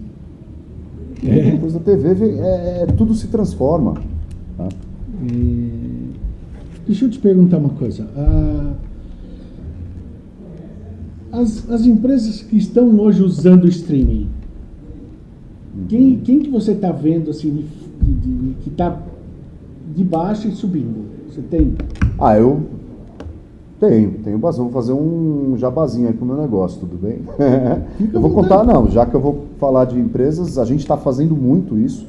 [1.24, 1.50] É.
[1.50, 3.94] Depois da TV, é, é, tudo se transforma.
[4.56, 4.68] Tá?
[6.86, 8.06] deixa eu te perguntar uma coisa.
[8.16, 8.72] Ah,
[11.32, 14.28] as, as empresas que estão hoje usando o streaming,
[15.86, 19.00] quem, quem que você está vendo assim, de, de, de, que está
[19.94, 21.04] de baixo e subindo?
[21.28, 21.74] Você tem?
[22.18, 22.62] Ah, eu
[23.78, 24.64] tenho, tenho bastante.
[24.64, 27.20] Vou fazer um jabazinho aí pro meu negócio, tudo bem?
[28.12, 31.36] eu vou contar, não, já que eu vou falar de empresas, a gente está fazendo
[31.36, 32.06] muito isso.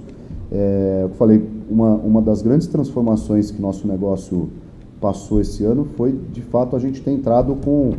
[0.52, 4.50] É, eu falei, uma, uma das grandes transformações que nosso negócio
[5.00, 7.92] passou esse ano foi, de fato, a gente ter entrado com,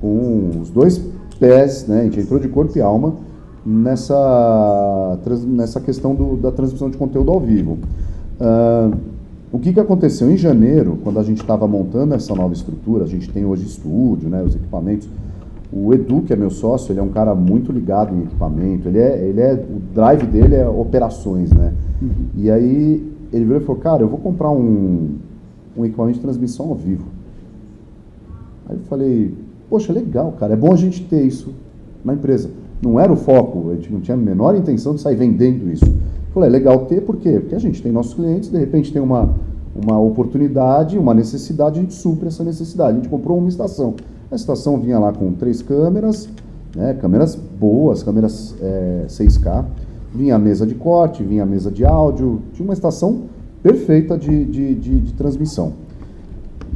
[0.00, 1.00] com os dois
[1.40, 2.00] pés, né?
[2.00, 3.14] A gente entrou de corpo e alma
[3.66, 7.78] nessa, nessa questão do, da transmissão de conteúdo ao vivo.
[8.40, 8.96] Uh,
[9.50, 13.06] o que, que aconteceu em janeiro, quando a gente estava montando essa nova estrutura, a
[13.08, 15.08] gente tem hoje estúdio, né, os equipamentos.
[15.72, 18.88] O Edu, que é meu sócio, ele é um cara muito ligado em equipamento.
[18.88, 21.72] Ele é, ele é, o drive dele é operações, né?
[22.00, 22.10] Uhum.
[22.36, 25.16] E aí ele virou e falou, cara, eu vou comprar um,
[25.76, 27.06] um equipamento de transmissão ao vivo.
[28.68, 29.34] Aí eu falei,
[29.68, 31.52] poxa, legal, cara, é bom a gente ter isso
[32.04, 32.50] na empresa.
[32.82, 35.86] Não era o foco, a gente não tinha a menor intenção de sair vendendo isso.
[36.32, 37.40] Falei, é legal ter, por quê?
[37.40, 39.34] Porque a gente tem nossos clientes, de repente tem uma,
[39.74, 42.92] uma oportunidade, uma necessidade, a gente supre essa necessidade.
[42.92, 43.94] A gente comprou uma estação.
[44.30, 46.28] A estação vinha lá com três câmeras,
[46.74, 49.64] né, câmeras boas, câmeras é, 6K.
[50.14, 53.22] Vinha a mesa de corte, vinha a mesa de áudio, tinha uma estação
[53.62, 55.72] perfeita de, de, de, de transmissão.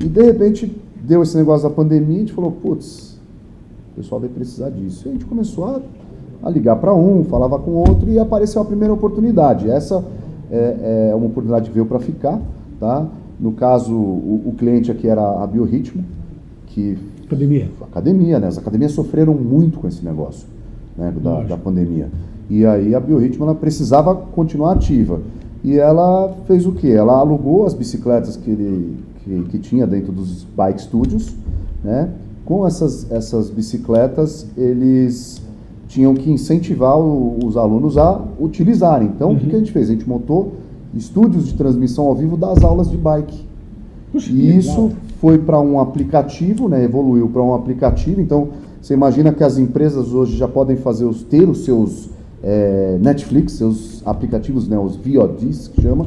[0.00, 3.09] E de repente deu esse negócio da pandemia, a gente falou, putz,
[4.00, 5.06] pessoal vai precisar disso.
[5.06, 5.80] E a gente começou a,
[6.42, 9.70] a ligar para um, falava com outro e apareceu a primeira oportunidade.
[9.70, 10.02] Essa
[10.50, 12.40] é, é uma oportunidade que veio para ficar,
[12.78, 13.06] tá?
[13.38, 16.04] No caso, o, o, cliente aqui era a Biorritmo,
[16.66, 16.98] que...
[17.26, 17.70] Academia.
[17.80, 18.48] Academia, né?
[18.48, 20.46] As academias sofreram muito com esse negócio,
[20.96, 21.12] né?
[21.22, 22.08] Da, da pandemia.
[22.50, 25.20] E aí a Biorritmo, ela precisava continuar ativa.
[25.62, 26.88] E ela fez o quê?
[26.88, 31.34] Ela alugou as bicicletas que ele que, que tinha dentro dos bike studios,
[31.84, 32.10] né?
[32.50, 35.40] Com essas, essas bicicletas, eles
[35.86, 39.06] tinham que incentivar o, os alunos a utilizarem.
[39.06, 39.36] Então, uhum.
[39.36, 39.88] o que, que a gente fez?
[39.88, 40.54] A gente montou
[40.92, 43.46] estúdios de transmissão ao vivo das aulas de bike.
[44.10, 44.96] Puxa, e isso legal.
[45.20, 46.82] foi para um aplicativo, né?
[46.82, 48.20] evoluiu para um aplicativo.
[48.20, 48.48] Então,
[48.82, 52.10] você imagina que as empresas hoje já podem fazer os, ter os seus
[52.42, 54.76] é, Netflix, seus aplicativos, né?
[54.76, 56.06] os VODs, que chama.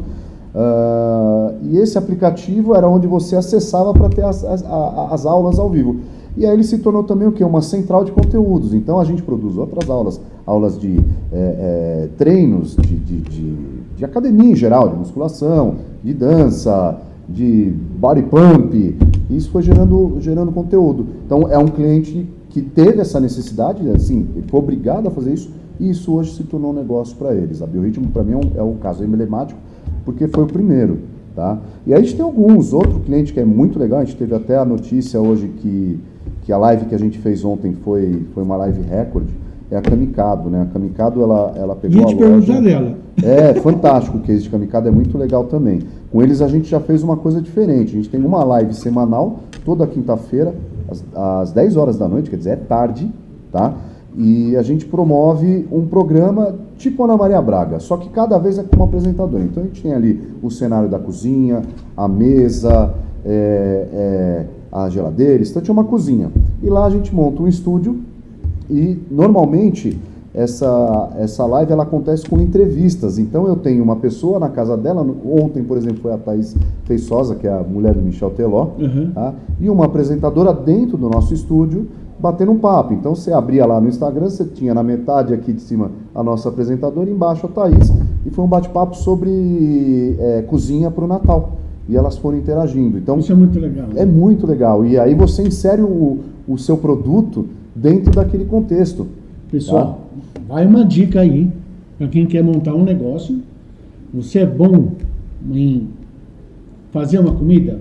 [0.54, 4.64] Uh, e esse aplicativo era onde você acessava para ter as, as,
[5.10, 6.02] as, aulas ao vivo.
[6.36, 7.44] E aí ele se tornou também o que?
[7.44, 8.74] Uma central de conteúdos.
[8.74, 13.56] Então a gente produz outras aulas, aulas de é, é, treinos, de, de, de,
[13.98, 18.98] de, academia em geral, de musculação, de dança, de body pump.
[19.30, 21.06] Isso foi gerando, gerando conteúdo.
[21.26, 25.52] Então é um cliente que teve essa necessidade, assim, ele foi obrigado a fazer isso,
[25.80, 27.64] e isso hoje se tornou um negócio para eles.
[27.64, 29.60] A Biorritmo, para mim, é um, é um caso emblemático,
[30.06, 31.00] porque foi o primeiro.
[31.36, 31.58] Tá?
[31.88, 34.36] E aí a gente tem alguns, outro cliente que é muito legal, a gente teve
[34.36, 36.00] até a notícia hoje que
[36.44, 39.34] que a live que a gente fez ontem foi, foi uma live recorde,
[39.72, 40.62] é a Kamikado, né?
[40.62, 42.62] A Kamikado, ela, ela pegou Ia te a loja...
[42.62, 42.96] dela.
[43.24, 45.82] É, fantástico o case de Kamikado, é muito legal também.
[46.12, 49.40] Com eles a gente já fez uma coisa diferente, a gente tem uma live semanal,
[49.66, 50.54] toda quinta-feira,
[50.90, 53.12] às, às 10 horas da noite, quer dizer, é tarde,
[53.52, 53.74] tá?
[54.16, 58.64] E a gente promove um programa tipo Ana Maria Braga, só que cada vez é
[58.64, 59.42] como apresentador.
[59.42, 61.62] Então a gente tem ali o cenário da cozinha,
[61.98, 62.94] a mesa,
[63.26, 66.32] é, é, a geladeira, estante é uma cozinha.
[66.64, 68.00] E lá a gente monta um estúdio
[68.68, 70.00] e normalmente
[70.34, 73.20] essa, essa live ela acontece com entrevistas.
[73.20, 76.56] Então eu tenho uma pessoa na casa dela, ontem, por exemplo, foi a Thaís
[76.86, 79.12] Feiçosa, que é a mulher do Michel Teló, uhum.
[79.14, 79.36] tá?
[79.60, 82.94] e uma apresentadora dentro do nosso estúdio batendo um papo.
[82.94, 86.50] Então você abria lá no Instagram, você tinha na metade aqui de cima a nossa
[86.50, 87.94] apresentadora, embaixo a Thaís,
[88.26, 91.52] e foi um bate-papo sobre é, cozinha para o Natal
[91.88, 92.98] e elas foram interagindo.
[92.98, 93.88] Então, Isso é muito legal.
[93.96, 94.86] É muito legal.
[94.86, 99.08] E aí você insere o, o seu produto dentro daquele contexto.
[99.52, 100.42] Pessoal, tá?
[100.48, 101.52] vai uma dica aí
[101.98, 103.40] para quem quer montar um negócio.
[104.14, 104.92] Você é bom
[105.52, 105.88] em
[106.92, 107.80] fazer uma comida?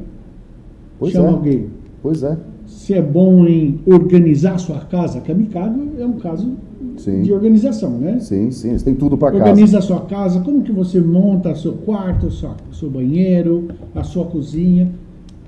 [0.98, 1.30] Pois Chama é.
[1.30, 1.66] alguém.
[2.02, 2.36] Pois é.
[2.66, 5.20] Você é bom em organizar sua casa?
[5.20, 6.52] Kamikado é um caso
[6.96, 7.22] sim.
[7.22, 8.18] de organização, né?
[8.20, 9.44] Sim, sim, você tem tudo para casa.
[9.44, 14.24] Organiza a sua casa, como que você monta seu quarto, seu, seu banheiro, a sua
[14.24, 14.90] cozinha,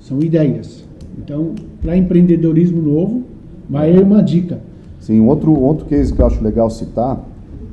[0.01, 0.85] são ideias.
[1.19, 3.23] Então, para empreendedorismo novo,
[3.69, 4.61] vai uma dica.
[5.01, 7.25] Sim, outro, outro case que eu acho legal citar,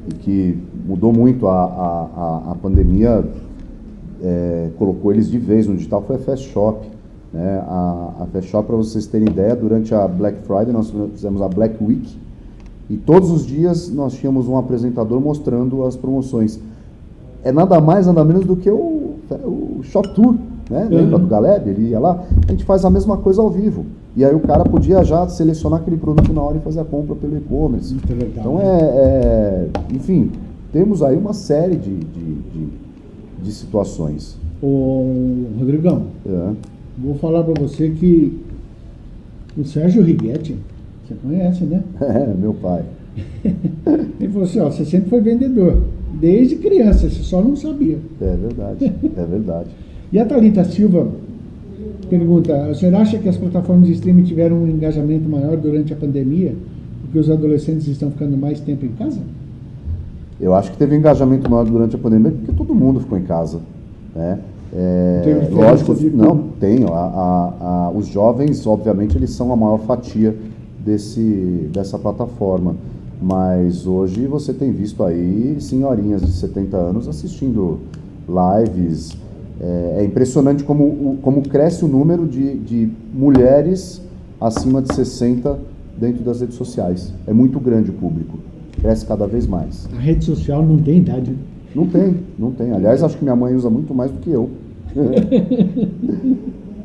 [0.09, 3.23] e que mudou muito a, a, a pandemia,
[4.21, 6.85] é, colocou eles de vez no digital, foi a Fast Shop.
[7.33, 7.63] Né?
[7.67, 12.17] A, a para vocês terem ideia, durante a Black Friday nós fizemos a Black Week,
[12.89, 16.59] e todos os dias nós tínhamos um apresentador mostrando as promoções.
[17.43, 19.15] É nada mais, nada menos do que o,
[19.45, 20.35] o Shop Tour,
[20.69, 20.83] né?
[20.83, 20.97] Uhum.
[20.97, 21.69] Lembra do Galeb?
[21.69, 22.23] Ele ia lá.
[22.47, 23.85] A gente faz a mesma coisa ao vivo.
[24.15, 27.15] E aí o cara podia já selecionar aquele produto na hora e fazer a compra
[27.15, 27.95] pelo e-commerce.
[28.37, 30.31] Então é, é, Enfim,
[30.71, 32.67] temos aí uma série de, de, de,
[33.41, 34.37] de situações.
[34.61, 35.05] Ô,
[35.59, 36.51] Rodrigão, é.
[37.01, 38.37] Vou falar para você que
[39.57, 40.55] o Sérgio Righetti,
[41.05, 41.83] você conhece, né?
[42.01, 42.83] É, meu pai.
[44.19, 45.83] Ele falou assim, ó, você sempre foi vendedor,
[46.13, 47.97] desde criança, você só não sabia.
[48.21, 49.69] É verdade, é verdade.
[50.13, 51.07] e a Thalita Silva
[52.09, 56.53] pergunta, você acha que as plataformas de streaming tiveram um engajamento maior durante a pandemia,
[57.03, 59.19] porque os adolescentes estão ficando mais tempo em casa?
[60.39, 63.23] Eu acho que teve um engajamento maior durante a pandemia, porque todo mundo ficou em
[63.23, 63.61] casa,
[64.13, 64.39] né?
[64.73, 66.83] É, lógico, não, tem.
[66.85, 70.35] A, a, a, os jovens, obviamente, eles são a maior fatia
[70.79, 72.75] desse, dessa plataforma.
[73.21, 77.79] Mas hoje você tem visto aí senhorinhas de 70 anos assistindo
[78.27, 79.15] lives.
[79.59, 84.01] É, é impressionante como, como cresce o número de, de mulheres
[84.39, 85.59] acima de 60
[85.99, 87.13] dentro das redes sociais.
[87.27, 88.39] É muito grande o público.
[88.79, 89.87] Cresce cada vez mais.
[89.95, 91.35] A rede social não tem idade.
[91.75, 92.71] Não tem, não tem.
[92.71, 94.49] Aliás, acho que minha mãe usa muito mais do que eu.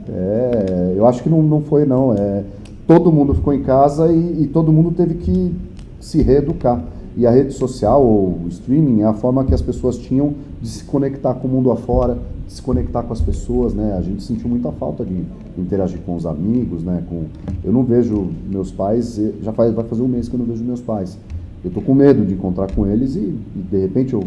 [0.09, 2.15] É, eu acho que não, não foi, não.
[2.15, 2.45] É,
[2.87, 5.55] todo mundo ficou em casa e, e todo mundo teve que
[6.01, 6.83] se reeducar.
[7.17, 10.69] E a rede social ou o streaming é a forma que as pessoas tinham de
[10.69, 13.97] se conectar com o mundo afora, de se conectar com as pessoas, né?
[13.99, 15.23] A gente sentiu muita falta de
[15.57, 17.03] interagir com os amigos, né?
[17.09, 17.25] Com...
[17.65, 20.63] Eu não vejo meus pais, já faz, vai fazer um mês que eu não vejo
[20.63, 21.19] meus pais.
[21.65, 24.23] Eu tô com medo de encontrar com eles e, e de repente eu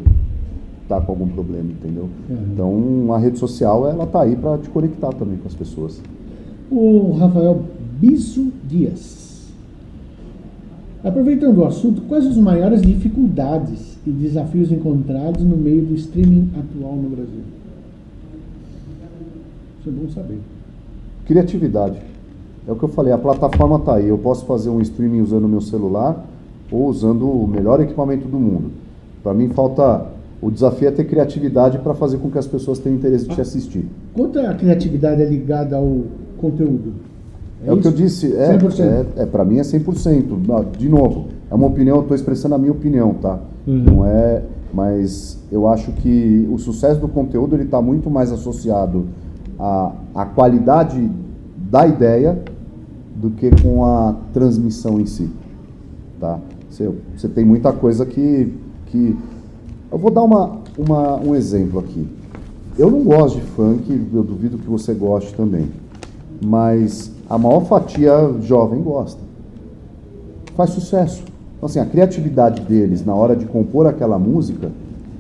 [0.90, 2.10] tá com algum problema, entendeu?
[2.28, 2.38] Uhum.
[2.52, 6.02] Então a rede social ela tá aí para te conectar também com as pessoas.
[6.72, 7.62] O Rafael
[8.00, 9.48] Biso Dias.
[11.04, 16.96] Aproveitando o assunto, quais as maiores dificuldades e desafios encontrados no meio do streaming atual
[16.96, 17.42] no Brasil?
[19.80, 20.40] Isso é bom saber.
[21.26, 22.00] Criatividade.
[22.68, 24.08] É o que eu falei, a plataforma está aí.
[24.08, 26.26] Eu posso fazer um streaming usando o meu celular
[26.72, 28.72] ou usando o melhor equipamento do mundo.
[29.24, 32.98] Para mim falta o desafio é ter criatividade para fazer com que as pessoas tenham
[32.98, 33.86] interesse de te assistir.
[34.14, 36.04] Quanto a criatividade é ligada ao
[36.38, 36.94] conteúdo?
[37.66, 40.78] É, é o que eu disse, é, é, é para mim é 100%.
[40.78, 43.40] De novo, é uma opinião, eu estou expressando a minha opinião, tá?
[43.68, 43.84] Uhum.
[43.84, 49.08] Não é, mas eu acho que o sucesso do conteúdo ele está muito mais associado
[49.60, 51.10] à, à qualidade
[51.70, 52.40] da ideia
[53.16, 55.30] do que com a transmissão em si,
[56.20, 56.40] tá?
[56.70, 58.54] Você, você tem muita coisa que,
[58.86, 59.18] que
[59.92, 62.08] eu vou dar uma, uma, um exemplo aqui.
[62.78, 65.70] Eu não gosto de funk, eu duvido que você goste também,
[66.44, 69.20] mas a maior fatia jovem gosta.
[70.56, 71.24] Faz sucesso.
[71.58, 74.72] Então, assim, a criatividade deles na hora de compor aquela música,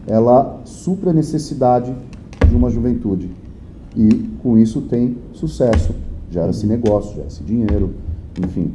[0.08, 1.94] ela supra a necessidade
[2.48, 3.30] de uma juventude.
[3.96, 5.94] E com isso tem sucesso.
[6.32, 7.92] Gera-se negócio, gera-se dinheiro,
[8.42, 8.72] enfim.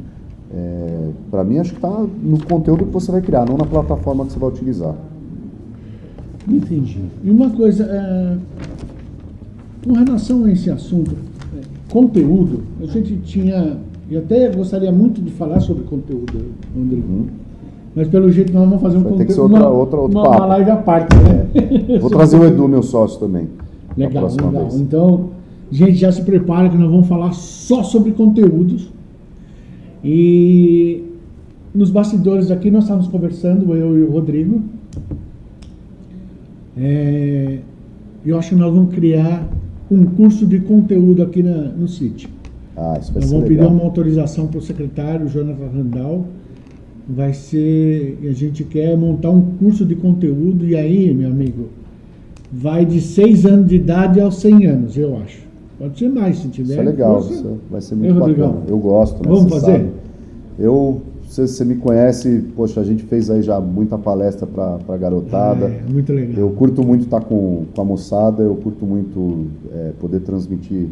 [0.53, 4.25] É, Para mim, acho que está no conteúdo que você vai criar, não na plataforma
[4.25, 4.93] que você vai utilizar.
[6.47, 6.99] Entendi.
[7.23, 8.37] E uma coisa, é,
[9.83, 11.15] com relação a esse assunto,
[11.89, 13.77] conteúdo, a gente tinha,
[14.09, 16.33] e até gostaria muito de falar sobre conteúdo,
[16.77, 16.97] André.
[16.97, 17.25] Uhum.
[17.95, 19.41] Mas pelo jeito nós vamos fazer um conteúdo.
[19.41, 21.47] outra, uma, outra, outra uma, uma live à parte, né?
[21.53, 21.97] É.
[21.99, 23.47] Vou trazer o Edu, meu sócio, também.
[23.95, 24.51] Legal, legal.
[24.51, 24.75] Vez.
[24.75, 25.29] Então,
[25.71, 28.91] gente, já se prepara que nós vamos falar só sobre conteúdos.
[30.03, 31.03] E
[31.73, 34.61] nos bastidores aqui nós estávamos conversando, eu e o Rodrigo.
[36.77, 37.59] É,
[38.25, 39.47] eu acho que nós vamos criar
[39.89, 42.29] um curso de conteúdo aqui na, no sítio.
[42.75, 43.67] Ah, isso vai Nós ser vamos legal.
[43.67, 46.25] pedir uma autorização para o secretário, Jonathan Randall.
[47.07, 48.17] Vai ser.
[48.27, 51.67] A gente quer montar um curso de conteúdo, e aí, meu amigo,
[52.51, 55.45] vai de 6 anos de idade aos 100 anos, eu acho.
[55.77, 56.71] Pode ser mais, se tiver.
[56.73, 58.55] Isso é legal, isso vai ser muito Eu, bacana.
[58.67, 59.21] Eu gosto, né?
[59.35, 59.71] Vamos fazer?
[59.73, 59.89] sabe.
[60.57, 61.01] Eu,
[61.35, 65.65] você, você me conhece, poxa, a gente fez aí já muita palestra para a garotada.
[65.65, 66.35] É, muito legal.
[66.37, 70.87] Eu curto muito estar com, com a moçada, eu curto muito é, poder transmitir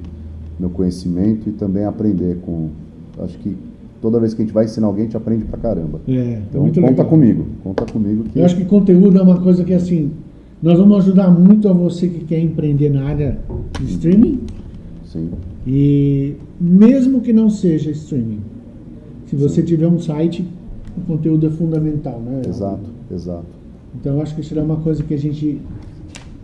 [0.60, 2.70] meu conhecimento e também aprender com.
[3.20, 3.56] Acho que
[4.02, 6.02] toda vez que a gente vai ensinar alguém, a gente aprende pra caramba.
[6.08, 7.06] É, Então muito conta legal.
[7.08, 8.40] comigo, conta comigo que.
[8.40, 10.12] Eu acho que conteúdo é uma coisa que, assim,
[10.62, 13.38] nós vamos ajudar muito a você que quer empreender na área
[13.80, 14.42] de streaming.
[15.06, 15.30] Sim,
[15.66, 18.40] E mesmo que não seja streaming,
[19.34, 20.48] se você tiver um site,
[20.96, 22.44] o conteúdo é fundamental, né?
[22.48, 23.46] exato, exato.
[24.00, 25.60] Então eu acho que isso é uma coisa que a gente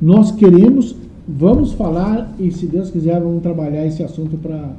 [0.02, 0.96] nós queremos,
[1.28, 4.72] vamos falar e se Deus quiser vamos trabalhar esse assunto para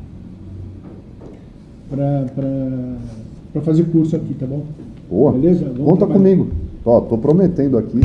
[3.53, 4.62] para fazer curso aqui, tá bom?
[5.09, 5.31] Boa.
[5.33, 5.66] Beleza?
[5.66, 6.18] Vamos Conta trabalhar.
[6.18, 6.49] comigo.
[6.85, 8.01] Ó, tô prometendo aqui,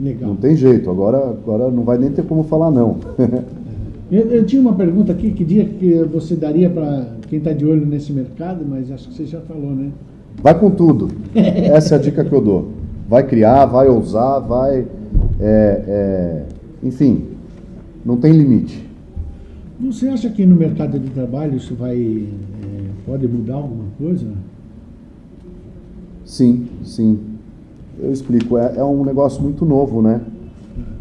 [0.00, 0.30] Legal.
[0.30, 0.90] não tem jeito.
[0.90, 2.96] Agora, agora não vai nem ter como falar não.
[4.10, 7.64] Eu, eu tinha uma pergunta aqui, que dia que você daria para quem está de
[7.64, 9.90] olho nesse mercado, mas acho que você já falou, né?
[10.40, 11.08] Vai com tudo.
[11.34, 12.68] Essa é a dica que eu dou.
[13.08, 14.86] Vai criar, vai ousar, vai.
[15.40, 16.42] é, é,
[16.82, 17.24] enfim,
[18.04, 18.86] não tem limite.
[19.80, 24.26] Você acha que no mercado de trabalho isso vai é, pode mudar alguma coisa?
[26.24, 27.18] Sim, sim.
[27.98, 28.56] Eu explico.
[28.56, 30.20] É, é um negócio muito novo, né?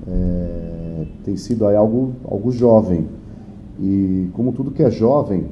[0.07, 0.64] É,
[1.25, 3.07] tem sido aí algo, algo jovem.
[3.79, 5.45] E como tudo que é jovem,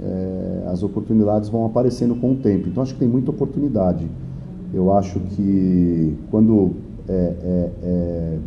[0.00, 2.68] é, as oportunidades vão aparecendo com o tempo.
[2.68, 4.08] Então acho que tem muita oportunidade.
[4.72, 6.70] Eu acho que quando
[7.06, 8.38] é, é,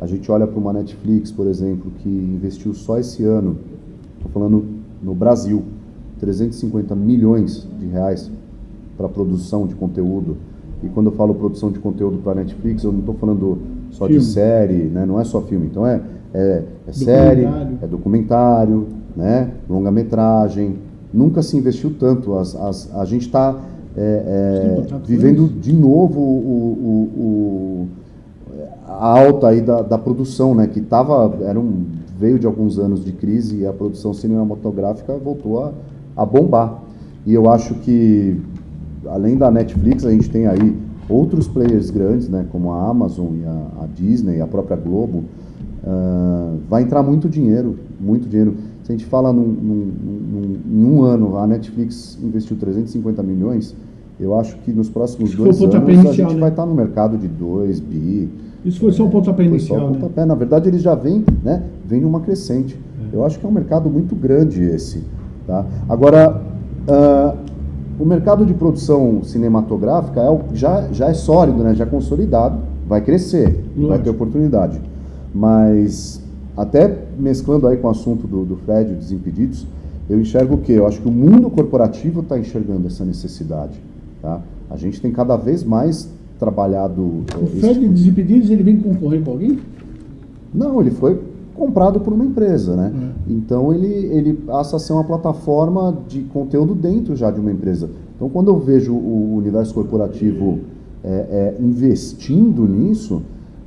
[0.00, 3.56] a gente olha para uma Netflix, por exemplo, que investiu só esse ano,
[4.16, 4.64] estou falando
[5.00, 5.62] no Brasil,
[6.18, 8.30] 350 milhões de reais
[8.96, 10.36] para produção de conteúdo.
[10.82, 13.58] E quando eu falo produção de conteúdo para Netflix, eu não estou falando
[13.90, 14.20] só Filme.
[14.20, 15.04] de série, né?
[15.06, 15.66] não é só filme.
[15.66, 16.00] Então é,
[16.32, 17.44] é, é série,
[17.82, 19.50] é documentário, né?
[19.68, 20.76] longa-metragem.
[21.12, 22.36] Nunca se investiu tanto.
[22.36, 23.58] As, as, a gente está
[23.96, 27.88] é, com vivendo de novo o, o- o-
[28.86, 30.66] a alta aí da, da produção, né?
[30.66, 31.84] Que tava, era um,
[32.18, 35.72] veio de alguns anos de crise e a produção cinematográfica voltou a,
[36.16, 36.82] a bombar.
[37.26, 38.40] E eu acho que,
[39.06, 40.76] além da Netflix, a gente tem aí
[41.08, 45.24] outros players grandes, né, como a Amazon e a, a Disney, a própria Globo,
[45.82, 48.54] uh, vai entrar muito dinheiro, muito dinheiro.
[48.82, 49.92] Se a gente fala num, num,
[50.32, 53.74] num, em um ano, a Netflix investiu 350 milhões,
[54.20, 56.40] eu acho que nos próximos Isso dois anos inicial, a gente né?
[56.40, 58.28] vai estar no mercado de 2 bi.
[58.64, 59.90] Isso foi só o pontapé inicial.
[59.90, 60.22] O pontapé.
[60.22, 60.26] Né?
[60.26, 62.76] Na verdade, eles já vêm né, vem numa crescente.
[63.12, 63.16] É.
[63.16, 65.04] Eu acho que é um mercado muito grande esse.
[65.46, 65.64] Tá?
[65.88, 66.42] Agora,
[66.88, 67.38] uh,
[67.98, 71.74] o mercado de produção cinematográfica é, já, já é sólido, né?
[71.74, 73.88] já é consolidado, vai crescer, Lógico.
[73.88, 74.80] vai ter oportunidade.
[75.34, 76.22] Mas,
[76.56, 79.66] até mesclando aí com o assunto do, do Fred, dos Desimpedidos,
[80.08, 80.72] eu enxergo o quê?
[80.72, 83.78] Eu acho que o mundo corporativo está enxergando essa necessidade.
[84.22, 84.40] Tá?
[84.70, 87.02] A gente tem cada vez mais trabalhado.
[87.02, 87.92] O Fred tipo...
[87.92, 89.58] Desimpedidos ele vem concorrer com alguém?
[90.54, 91.20] Não, ele foi
[91.58, 92.92] comprado por uma empresa, né?
[92.94, 93.32] É.
[93.32, 97.90] Então ele, ele passa a ser uma plataforma de conteúdo dentro já de uma empresa.
[98.16, 100.60] Então quando eu vejo o universo corporativo
[101.04, 103.22] é, é, investindo nisso,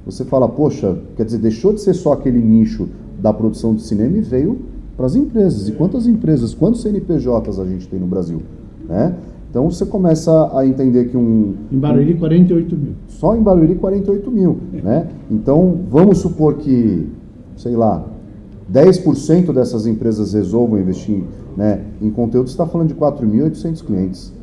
[0.06, 2.90] você fala, poxa, quer dizer, deixou de ser só aquele nicho
[3.20, 4.60] da produção de cinema e veio
[4.98, 5.68] para as empresas.
[5.68, 8.42] E quantas empresas, quantos CNPJs a gente tem no Brasil?
[8.88, 9.16] Né?
[9.50, 11.56] Então você começa a entender que um.
[11.72, 12.94] Em Barueri, 48 mil.
[13.08, 14.58] Só em Barueri, 48 mil.
[14.74, 14.82] É.
[14.82, 15.08] Né?
[15.30, 17.08] Então vamos supor que,
[17.58, 18.06] sei lá,
[18.72, 21.24] 10% dessas empresas resolvam investir
[21.58, 24.34] né, em conteúdo, você está falando de 4.800 clientes,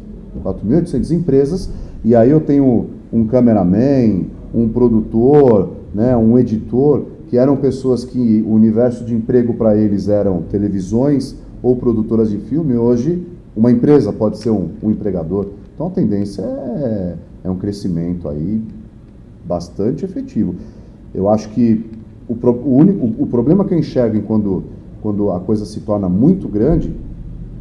[0.44, 1.70] 4.800 empresas,
[2.04, 8.44] e aí eu tenho um cameraman, um produtor, né, um editor, que eram pessoas que
[8.46, 13.26] o universo de emprego para eles eram televisões ou produtoras de filme, hoje
[13.58, 15.48] uma empresa pode ser um, um empregador.
[15.74, 18.62] Então a tendência é, é, um crescimento aí
[19.44, 20.54] bastante efetivo.
[21.12, 21.84] Eu acho que
[22.28, 24.64] o, o, único, o, problema que eu enxergo quando,
[25.00, 26.92] quando a coisa se torna muito grande,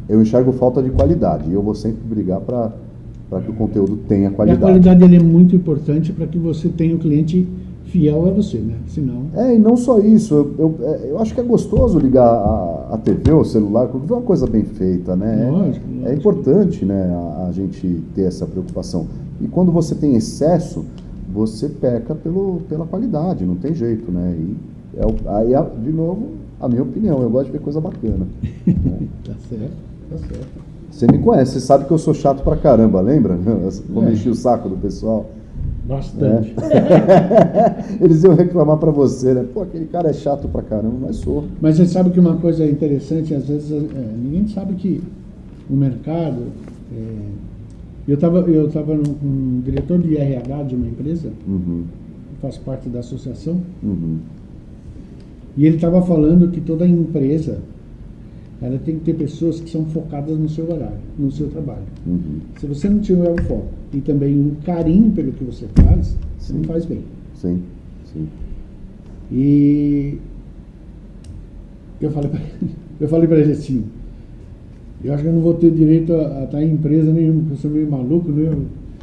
[0.08, 1.50] eu enxergo falta de qualidade.
[1.50, 4.60] E eu vou sempre brigar para que o conteúdo tenha qualidade.
[4.60, 7.48] E a qualidade é muito importante para que você tenha o cliente
[7.88, 8.74] fiel a você, né?
[8.86, 9.26] Senão...
[9.34, 12.88] É, e não só isso, eu, eu, é, eu acho que é gostoso ligar a,
[12.92, 15.48] a TV ou celular, ver uma coisa bem feita, né?
[15.50, 16.08] Lógico, é, lógico.
[16.08, 19.06] é importante né, a, a, gente ter essa preocupação.
[19.40, 20.84] E quando você tem excesso,
[21.38, 24.36] você peca pelo, pela qualidade, não tem jeito, né?
[24.36, 24.56] E
[24.96, 25.04] é,
[25.36, 25.52] aí,
[25.84, 26.30] de novo,
[26.60, 28.26] a minha opinião, eu gosto de ver coisa bacana.
[28.66, 29.06] né?
[29.24, 29.76] tá certo,
[30.10, 30.68] tá certo.
[30.90, 33.36] Você me conhece, você sabe que eu sou chato pra caramba, lembra?
[33.88, 34.06] Vou é.
[34.06, 35.26] mexer o saco do pessoal.
[35.84, 36.54] Bastante.
[36.60, 38.02] É.
[38.04, 39.46] Eles iam reclamar para você, né?
[39.54, 41.44] Pô, aquele cara é chato pra caramba, mas sou.
[41.60, 45.00] Mas você sabe que uma coisa interessante, às vezes, é, ninguém sabe que
[45.70, 46.46] o mercado.
[48.08, 51.84] Eu estava eu tava com um diretor de RH de uma empresa, uhum.
[52.40, 54.16] faz parte da associação, uhum.
[55.54, 57.60] e ele estava falando que toda empresa
[58.62, 61.84] ela tem que ter pessoas que são focadas no seu horário, no seu trabalho.
[62.06, 62.40] Uhum.
[62.58, 66.54] Se você não tiver o foco e também um carinho pelo que você faz, você
[66.54, 67.02] não faz bem.
[67.34, 67.62] Sim,
[68.10, 68.26] sim.
[69.30, 70.18] E
[72.00, 72.40] eu falei para
[73.00, 73.84] eu falei para ele assim,
[75.04, 77.54] eu acho que eu não vou ter direito a, a estar em empresa nenhuma, porque
[77.54, 78.50] eu sou meio maluco, né?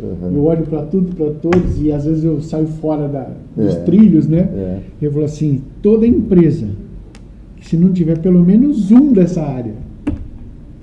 [0.01, 0.35] Uhum.
[0.35, 3.79] Eu olho para tudo, para todos, e às vezes eu saio fora da, dos é.
[3.81, 4.39] trilhos, né?
[4.39, 4.79] É.
[5.01, 6.67] Eu falo assim, toda empresa
[7.65, 9.73] se não tiver pelo menos um dessa área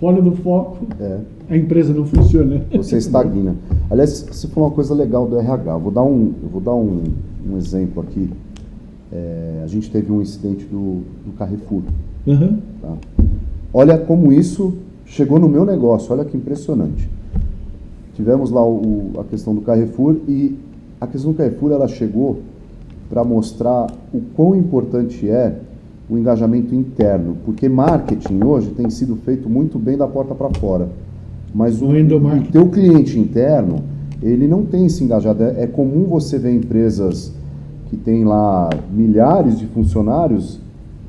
[0.00, 1.18] fora do foco, é.
[1.48, 2.60] a empresa não funciona.
[2.74, 3.54] Você estagna.
[3.88, 5.70] Aliás, você falou uma coisa legal do RH.
[5.70, 7.04] Eu vou dar um, eu vou dar um,
[7.48, 8.28] um exemplo aqui.
[9.12, 11.82] É, a gente teve um incidente do, do Carrefour.
[12.26, 12.58] Uhum.
[12.80, 12.94] Tá?
[13.72, 14.74] Olha como isso
[15.12, 16.12] chegou no meu negócio.
[16.12, 17.08] Olha que impressionante.
[18.14, 20.58] Tivemos lá o, a questão do Carrefour e
[21.00, 22.40] a questão do Carrefour ela chegou
[23.08, 25.58] para mostrar o quão importante é
[26.08, 30.88] o engajamento interno, porque marketing hoje tem sido feito muito bem da porta para fora,
[31.54, 33.82] mas o, o teu cliente interno
[34.22, 35.42] ele não tem se engajado.
[35.42, 37.32] É, é comum você ver empresas
[37.88, 40.58] que têm lá milhares de funcionários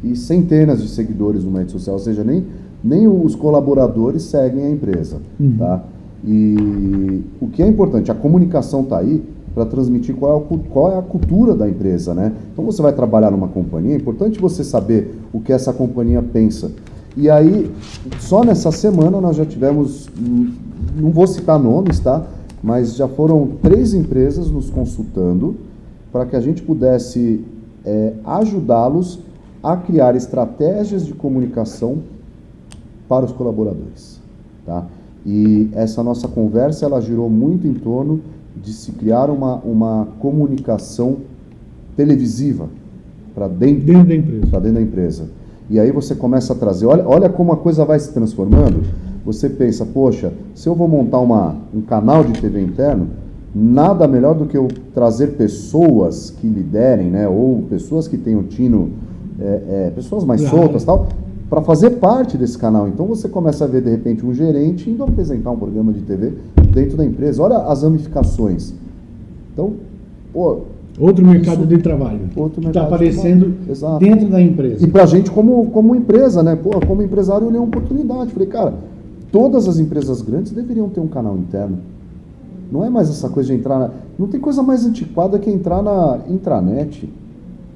[0.03, 2.45] e centenas de seguidores numa rede social, ou seja, nem,
[2.83, 5.17] nem os colaboradores seguem a empresa.
[5.39, 5.55] Uhum.
[5.57, 5.83] Tá?
[6.25, 9.23] E o que é importante, a comunicação está aí,
[9.53, 12.33] para transmitir qual é, a, qual é a cultura da empresa, né?
[12.51, 16.71] Então você vai trabalhar numa companhia, é importante você saber o que essa companhia pensa.
[17.15, 17.71] E aí,
[18.19, 20.09] só nessa semana nós já tivemos,
[20.99, 22.25] não vou citar nomes, tá?
[22.63, 25.55] Mas já foram três empresas nos consultando
[26.11, 27.45] para que a gente pudesse
[27.85, 29.19] é, ajudá-los
[29.61, 31.99] a criar estratégias de comunicação
[33.07, 34.19] para os colaboradores,
[34.65, 34.85] tá?
[35.25, 38.19] E essa nossa conversa ela girou muito em torno
[38.61, 41.17] de se criar uma, uma comunicação
[41.95, 42.67] televisiva
[43.33, 44.59] para dentro, dentro, da empresa.
[44.59, 45.23] dentro da empresa.
[45.69, 48.83] E aí você começa a trazer, olha, olha como a coisa vai se transformando.
[49.25, 53.07] Você pensa, poxa, se eu vou montar uma, um canal de TV interno,
[53.55, 58.91] nada melhor do que eu trazer pessoas que liderem, né, ou pessoas que tenham tino,
[59.39, 60.57] é, é, pessoas mais Claro.
[60.57, 61.07] soltas tal,
[61.53, 62.87] para fazer parte desse canal.
[62.87, 66.33] Então você começa a ver de repente um gerente indo apresentar um programa de TV
[66.71, 67.43] dentro da empresa.
[67.43, 68.73] Olha as ramificações.
[69.53, 69.73] Então,
[70.33, 70.61] pô,
[70.99, 71.67] Outro mercado Isso.
[71.67, 72.21] de trabalho.
[72.35, 73.53] Outro que está mercado de aparecendo.
[73.69, 73.99] Exato.
[73.99, 74.83] dentro da empresa.
[74.83, 76.55] E pra gente como, como empresa, né?
[76.55, 78.31] Pô, como empresário eu olhei uma oportunidade.
[78.31, 78.73] Falei, cara,
[79.31, 81.77] todas as empresas grandes deveriam ter um canal interno.
[82.71, 83.91] Não é mais essa coisa de entrar na...
[84.17, 87.07] Não tem coisa mais antiquada que entrar na intranet.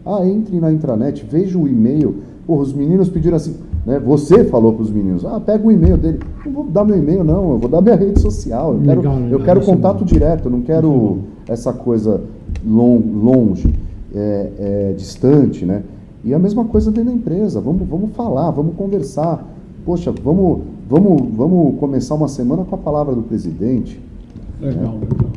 [0.04, 2.16] Ah, entre na intranet, veja o e-mail.
[2.48, 4.00] Porra, os meninos pediram assim, né?
[4.00, 6.20] Você falou para os meninos, ah, pega o e-mail dele.
[6.46, 8.74] Não vou dar meu e-mail, não, eu vou dar minha rede social.
[8.74, 10.06] Eu quero, Legal, eu quero é contato bom.
[10.06, 11.18] direto, eu não quero bom.
[11.46, 12.22] essa coisa
[12.66, 13.74] lon- longe,
[14.16, 15.84] é, é, distante, né?
[16.24, 17.60] E a mesma coisa dentro da empresa.
[17.60, 19.46] Vamos, vamos falar, vamos conversar.
[19.86, 24.00] Poxa, vamos, vamos, vamos começar uma semana com a palavra do presidente.
[24.62, 25.30] Legal, legal.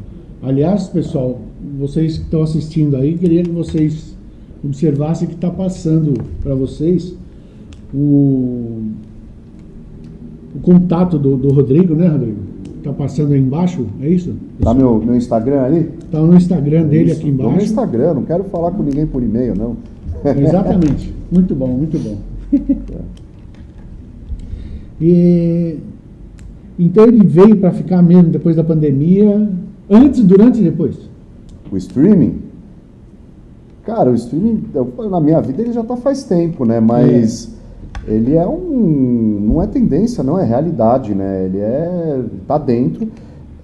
[0.43, 1.39] Aliás, pessoal,
[1.79, 4.17] vocês que estão assistindo aí, queria que vocês
[4.65, 7.15] observassem que está passando para vocês
[7.95, 8.83] o,
[10.55, 12.39] o contato do, do Rodrigo, né, Rodrigo?
[12.79, 14.35] Está passando aí embaixo, é isso?
[14.61, 15.91] Tá meu, meu Instagram ali?
[16.03, 17.67] Está no Instagram dele Isso, aqui tô No embaixo.
[17.67, 19.77] Instagram, não quero falar com ninguém por e-mail, não.
[20.25, 21.15] Exatamente.
[21.31, 22.19] Muito bom, muito bom.
[25.01, 25.77] E,
[26.79, 29.49] então ele veio para ficar mesmo depois da pandemia,
[29.89, 30.97] antes, durante e depois.
[31.71, 32.35] O streaming,
[33.91, 34.65] cara, o streaming,
[35.11, 36.79] na minha vida ele já tá faz tempo, né?
[36.79, 37.51] Mas
[38.07, 41.45] ele é um, não é tendência, não é realidade, né?
[41.47, 43.09] Ele é, tá dentro.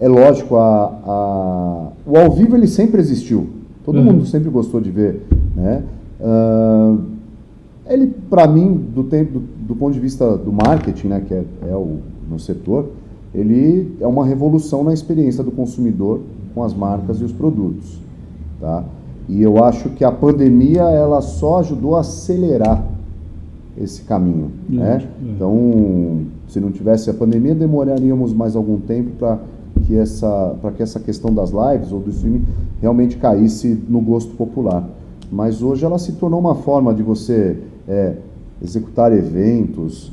[0.00, 3.46] É lógico, a, a- o ao vivo ele sempre existiu.
[3.84, 4.04] Todo Uhum.
[4.04, 5.22] mundo sempre gostou de ver,
[5.54, 5.82] né?
[6.20, 6.96] Ah,
[7.88, 11.44] ele, para mim, do, tempo, do, do ponto de vista do marketing, né, que é,
[11.70, 11.98] é o
[12.28, 12.86] no setor,
[13.32, 16.20] ele é uma revolução na experiência do consumidor
[16.52, 18.00] com as marcas e os produtos,
[18.60, 18.82] tá?
[19.28, 22.84] E eu acho que a pandemia ela só ajudou a acelerar
[23.76, 25.02] esse caminho, né?
[25.02, 25.28] É.
[25.30, 29.38] Então, se não tivesse a pandemia, demoraríamos mais algum tempo para
[29.86, 32.44] que essa para que essa questão das lives ou do streaming
[32.80, 34.88] realmente caísse no gosto popular.
[35.30, 38.14] Mas hoje ela se tornou uma forma de você é,
[38.62, 40.12] executar eventos,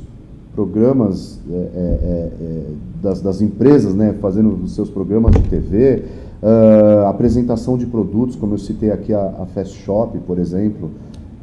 [0.54, 2.62] programas é, é, é, é,
[3.02, 6.04] das, das empresas, né, fazendo os seus programas de TV,
[6.46, 10.90] ah, apresentação de produtos, como eu citei aqui a, a Fast Shop, por exemplo,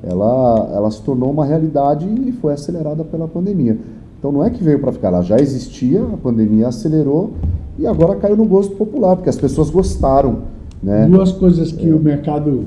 [0.04, 3.80] ela, ela se tornou uma realidade e foi acelerada pela pandemia.
[4.20, 7.32] Então não é que veio para ficar, ela já existia, a pandemia acelerou
[7.80, 10.44] e agora caiu no gosto popular, porque as pessoas gostaram.
[10.84, 11.08] Né?
[11.08, 12.66] Duas coisas que o mercado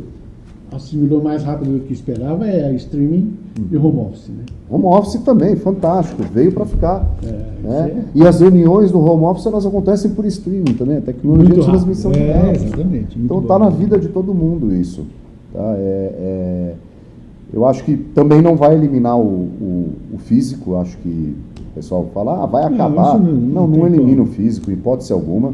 [0.72, 3.32] assimilou mais rápido do que esperava é a streaming
[3.70, 4.44] e home office, né?
[4.68, 7.06] Home office também, fantástico, veio para ficar.
[7.22, 7.26] É,
[7.66, 7.90] né?
[7.90, 11.66] é E as reuniões do home office elas acontecem por streaming também, tecnologia muito de
[11.70, 12.62] transmissão de É, dados.
[12.64, 13.18] exatamente.
[13.18, 15.04] muito Então está na vida de todo mundo isso.
[15.52, 15.74] Tá?
[15.76, 16.74] É, é-
[17.52, 21.36] eu acho que também não vai eliminar o, o- o físico, acho que
[21.70, 23.16] o pessoal fala, ah, vai acabar.
[23.18, 24.22] não- Não, não não, elimina como.
[24.28, 25.52] o físico, hipótese alguma,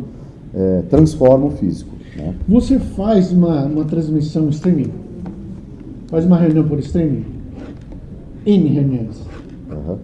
[0.55, 1.94] é, transforma o físico.
[2.16, 2.34] né?
[2.48, 4.90] Você faz uma, uma transmissão streaming?
[6.09, 7.24] Faz uma reunião por streaming?
[8.44, 9.20] N reuniões.
[9.70, 9.98] Aham.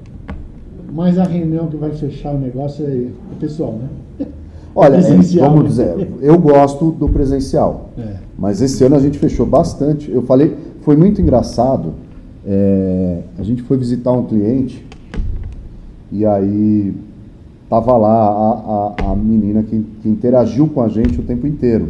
[0.93, 3.09] Mas a reunião que vai fechar o negócio é,
[3.41, 3.73] pessoal,
[4.19, 4.27] né?
[4.75, 5.69] Olha, é, vamos né?
[5.69, 7.91] dizer, eu gosto do presencial.
[7.99, 8.17] É.
[8.39, 10.11] Mas esse ano a gente fechou bastante.
[10.11, 11.95] Eu falei, foi muito engraçado.
[12.47, 14.87] é, a gente foi visitar um cliente
[16.13, 16.95] e aí
[17.69, 21.89] tava lá a, a, a menina que, que interagiu com a gente o tempo inteiro.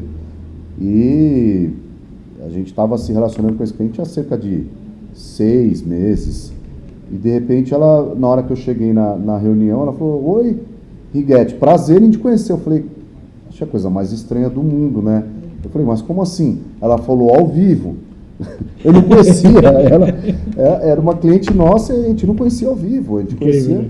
[0.80, 1.70] E
[2.44, 4.64] a gente estava se relacionando com esse cliente há cerca de
[5.14, 6.52] seis meses.
[7.10, 10.58] E de repente ela, na hora que eu cheguei na, na reunião, ela falou, oi,
[11.14, 12.52] Riguete, prazer em te conhecer.
[12.52, 12.84] Eu falei,
[13.48, 15.24] acho a coisa mais estranha do mundo, né?
[15.64, 16.60] Eu falei, mas como assim?
[16.80, 17.94] Ela falou ao vivo.
[18.84, 20.08] Eu não conhecia ela.
[20.08, 23.18] é- Era uma cliente nossa e a gente não conhecia ao vivo.
[23.18, 23.88] A gente conhecia.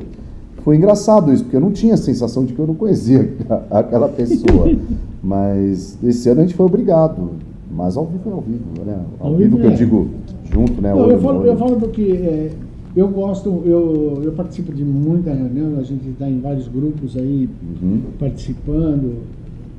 [0.66, 3.32] Foi engraçado isso, porque eu não tinha a sensação de que eu não conhecia
[3.70, 4.68] aquela pessoa.
[5.22, 7.30] Mas esse ano a gente foi obrigado.
[7.70, 8.98] Mas ao vivo é ao vivo, né?
[9.20, 9.70] Ao, Ao vivo, vivo que é.
[9.70, 10.08] eu digo
[10.52, 10.90] junto, né?
[10.92, 11.48] Não, olho eu, falo, olho.
[11.50, 12.50] eu falo porque é,
[12.96, 17.48] eu gosto, eu, eu participo de muita reunião, a gente está em vários grupos aí
[17.80, 18.00] Uhum.
[18.18, 19.18] participando.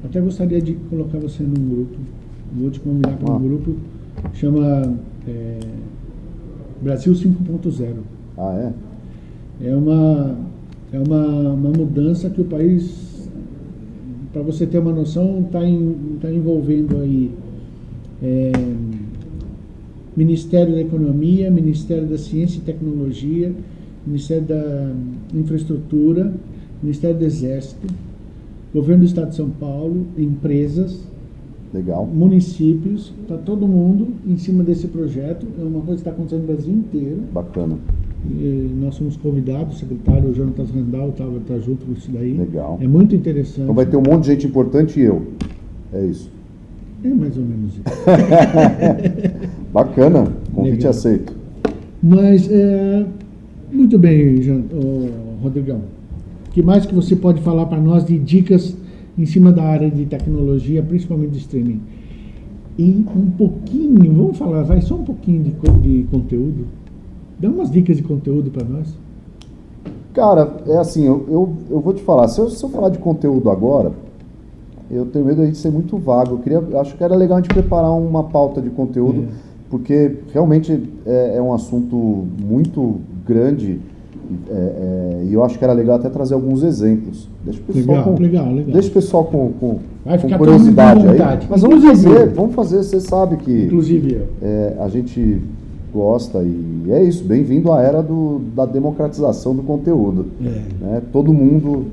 [0.05, 1.97] Até gostaria de colocar você num grupo.
[2.57, 3.35] Vou te convidar para Ah.
[3.35, 3.71] um grupo
[4.31, 4.93] que chama
[5.27, 5.57] é,
[6.81, 7.87] Brasil 5.0.
[8.37, 8.71] Ah,
[9.61, 9.67] é?
[9.69, 10.35] É uma,
[10.91, 13.29] é uma, uma mudança que o país,
[14.31, 15.59] para você ter uma noção, está
[16.21, 17.31] tá envolvendo aí
[18.21, 18.51] é,
[20.15, 23.53] Ministério da Economia, Ministério da Ciência e Tecnologia,
[24.05, 24.91] Ministério da
[25.33, 26.33] Infraestrutura,
[26.81, 27.87] Ministério do Exército,
[28.73, 30.99] Governo do Estado de São Paulo, empresas,
[31.73, 32.05] Legal.
[32.05, 35.45] municípios, está todo mundo em cima desse projeto.
[35.59, 37.21] É uma coisa que está acontecendo no Brasil inteiro.
[37.33, 37.77] Bacana.
[38.81, 42.33] Nós somos convidados, o secretário Jonatas Randall estava tá junto com isso daí.
[42.33, 42.77] Legal.
[42.81, 43.61] É muito interessante.
[43.61, 45.27] Então vai ter um monte de gente importante e eu.
[45.93, 46.29] É isso.
[47.03, 47.81] É mais ou menos isso.
[49.71, 50.33] Bacana.
[50.53, 50.89] Convite Legal.
[50.89, 51.33] aceito.
[52.01, 53.05] Mas, é,
[53.71, 55.07] muito bem, Jan- ô,
[55.43, 55.81] Rodrigão.
[56.47, 58.75] O que mais que você pode falar para nós de dicas
[59.17, 61.81] em cima da área de tecnologia, principalmente de streaming?
[62.77, 65.51] E um pouquinho, vamos falar, vai só um pouquinho de,
[65.81, 66.65] de conteúdo.
[67.39, 68.87] Dá umas dicas de conteúdo para nós.
[70.13, 72.97] Cara, é assim, eu, eu, eu vou te falar, se eu, se eu falar de
[72.97, 73.91] conteúdo agora,
[74.89, 76.35] eu tenho medo de ser muito vago.
[76.35, 79.25] Eu queria, acho que era legal a gente preparar uma pauta de conteúdo, É.
[79.69, 81.95] porque realmente é, é um assunto
[82.43, 82.95] muito
[83.27, 83.79] grande
[84.49, 87.29] é, é, e eu acho que era legal até trazer alguns exemplos.
[87.45, 88.73] Deixa o pessoal Legal, com, legal, legal.
[88.73, 89.79] Deixa o pessoal com, com,
[90.19, 91.17] com curiosidade aí.
[91.49, 94.27] Mas vamos Inclusive fazer, vamos fazer, você sabe que Inclusive eu.
[94.41, 95.41] é, a gente
[95.93, 100.27] gosta e é isso, bem-vindo à era do, da democratização do conteúdo.
[100.41, 100.83] É.
[100.83, 101.01] né?
[101.11, 101.87] Todo mundo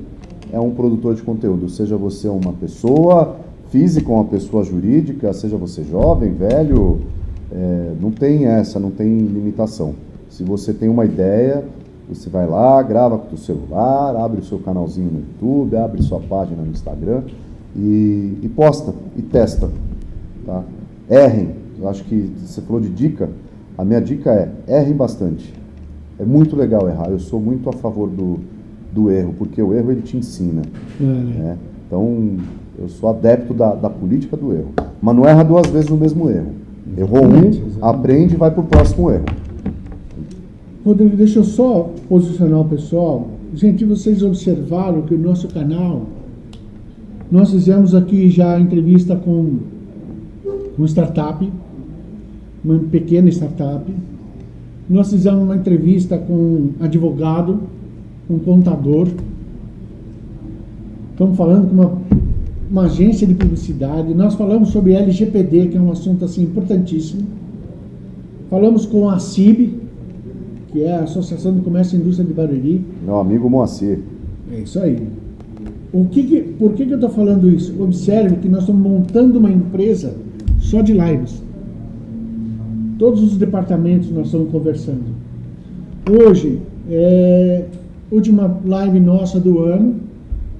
[0.51, 3.37] é um produtor de conteúdo, seja você uma pessoa
[3.69, 7.01] física uma pessoa jurídica, seja você jovem, velho,
[7.51, 9.93] é, não tem essa, não tem limitação.
[10.29, 11.63] Se você tem uma ideia,
[12.07, 16.01] você vai lá, grava com o seu celular, abre o seu canalzinho no YouTube, abre
[16.03, 17.23] sua página no Instagram
[17.75, 19.69] e, e posta e testa.
[20.45, 20.63] Tá?
[21.09, 21.55] Errem.
[21.77, 23.29] Eu acho que você falou de dica.
[23.77, 24.31] A minha dica
[24.67, 25.53] é errem bastante.
[26.17, 27.09] É muito legal errar.
[27.09, 28.39] Eu sou muito a favor do,
[28.93, 30.61] do erro, porque o erro ele te ensina.
[30.99, 31.57] É, né?
[31.85, 32.37] Então,
[32.79, 34.69] eu sou adepto da, da política do erro.
[35.01, 36.51] Mas não erra duas vezes no mesmo erro.
[36.97, 39.25] Errou um, Exatamente, aprende e vai para o próximo erro.
[40.85, 43.27] Rodrigo, deixa eu só posicionar o pessoal.
[43.53, 46.03] Gente, vocês observaram que o nosso canal,
[47.31, 49.57] nós fizemos aqui já entrevista com
[50.77, 51.51] uma startup,
[52.65, 53.83] uma pequena startup.
[54.89, 57.59] Nós fizemos uma entrevista com um advogado,
[58.29, 59.07] um contador.
[61.11, 61.91] Estamos falando com uma,
[62.69, 64.13] uma agência de publicidade.
[64.13, 67.23] Nós falamos sobre LGPD, que é um assunto assim importantíssimo.
[68.49, 69.75] Falamos com a CIB,
[70.71, 72.81] que é a Associação do Comércio e Indústria de Barueri.
[73.05, 73.99] Meu amigo Moacir.
[74.51, 75.07] É isso aí.
[75.93, 77.73] O que que- por que, que eu estou falando isso?
[77.81, 80.13] Observe que nós estamos montando uma empresa
[80.59, 81.41] só de lives.
[82.97, 85.03] Todos os departamentos nós estamos conversando.
[86.09, 87.65] Hoje, é
[88.11, 89.95] última live nossa do ano.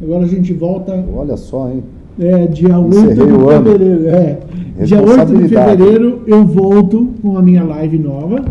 [0.01, 1.83] Agora a gente volta Olha só, hein?
[2.19, 4.07] é, dia 8 de Encerrei fevereiro.
[4.09, 4.39] É.
[4.83, 8.43] Dia 8 de fevereiro eu volto com a minha live nova.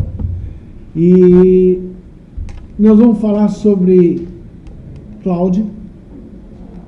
[0.97, 1.81] E
[2.79, 4.27] nós vamos falar sobre
[5.23, 5.65] cloud.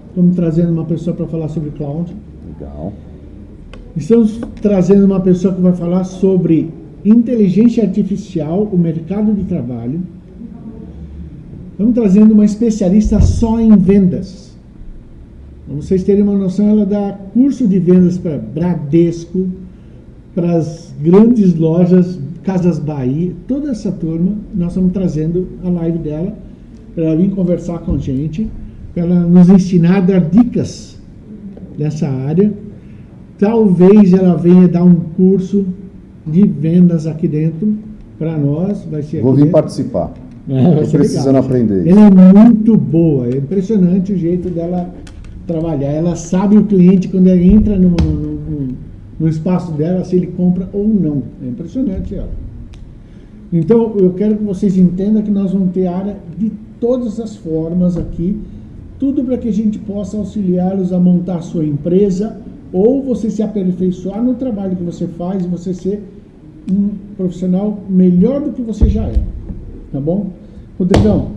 [0.09, 2.15] Estamos trazendo uma pessoa para falar sobre cloud.
[2.59, 2.93] Legal.
[3.97, 6.71] Estamos trazendo uma pessoa que vai falar sobre
[7.11, 10.01] inteligência artificial, o mercado de trabalho.
[11.73, 14.57] Estamos trazendo uma especialista só em vendas.
[15.67, 19.47] Para vocês terem uma noção, ela dá curso de vendas para Bradesco,
[20.35, 24.33] para as grandes lojas, Casas Bahia, toda essa turma.
[24.55, 26.37] Nós estamos trazendo a live dela
[26.95, 28.49] para ela vir conversar com a gente,
[28.95, 30.97] para ela nos ensinar a dar dicas
[31.77, 32.53] dessa área.
[33.39, 35.67] Talvez ela venha dar um curso
[36.27, 37.75] de vendas aqui dentro
[38.19, 38.85] para nós.
[38.91, 39.53] Vai ser Vou vir dentro.
[39.53, 40.13] participar.
[40.49, 41.43] É, ser precisando legal.
[41.45, 42.11] aprender Ela é
[42.45, 44.95] muito boa, é impressionante o jeito dela
[45.47, 45.91] trabalhar.
[45.91, 48.69] Ela sabe o cliente quando ele entra no, no, no-
[49.19, 51.23] no espaço dela, se ele compra ou não.
[51.45, 52.29] É impressionante ela.
[53.53, 57.97] Então, eu quero que vocês entendam que nós vamos ter área de todas as formas
[57.97, 58.37] aqui,
[58.99, 62.37] tudo para que a gente possa auxiliá-los a montar a sua empresa
[62.73, 66.03] ou você se aperfeiçoar no trabalho que você faz e você ser
[66.71, 69.21] um profissional melhor do que você já é.
[69.93, 70.31] Tá bom?
[70.79, 71.29] Rodrigão,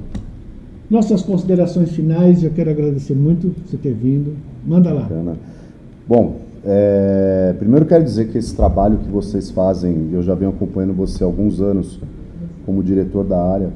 [0.89, 4.35] nossas considerações finais, eu quero agradecer muito você ter vindo.
[4.65, 5.01] Manda lá.
[5.01, 5.37] Bacana.
[6.07, 10.93] Bom, é, primeiro quero dizer que esse trabalho que vocês fazem, eu já venho acompanhando
[10.93, 11.99] você há alguns anos
[12.65, 13.69] como diretor da área.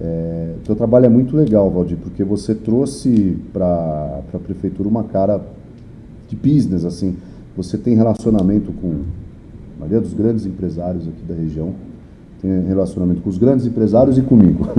[0.00, 5.40] É, teu trabalho é muito legal, Valdir, porque você trouxe para a prefeitura uma cara
[6.28, 7.16] de business, assim.
[7.56, 9.02] Você tem relacionamento com
[9.80, 11.72] a maioria dos grandes empresários aqui da região,
[12.42, 14.68] tem relacionamento com os grandes empresários e comigo.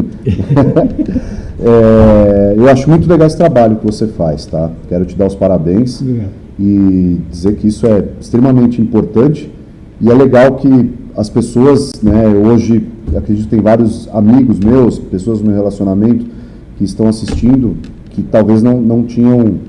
[1.64, 4.72] É, eu acho muito legal esse trabalho que você faz, tá?
[4.90, 6.30] Quero te dar os parabéns Obrigado.
[6.60, 9.52] e dizer que isso é extremamente importante
[10.00, 15.40] e é legal que as pessoas, né, hoje acredito que tem vários amigos meus, pessoas
[15.40, 16.26] no meu relacionamento
[16.80, 17.78] que estão assistindo
[18.10, 19.60] que talvez não, não tinham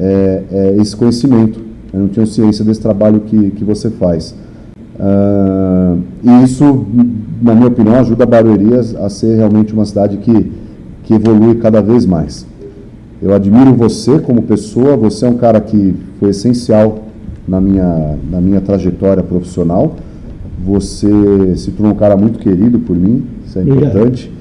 [0.00, 1.60] é, é, esse conhecimento
[1.92, 4.34] Eu não tinha ciência desse trabalho que, que você faz.
[4.94, 6.86] Uh, e isso,
[7.42, 10.52] na minha opinião, ajuda a Barueri a ser realmente uma cidade que,
[11.02, 12.46] que evolui cada vez mais.
[13.20, 17.04] Eu admiro você como pessoa, você é um cara que foi essencial
[17.46, 19.96] na minha, na minha trajetória profissional.
[20.64, 24.32] Você se tornou um cara muito querido por mim, isso é importante.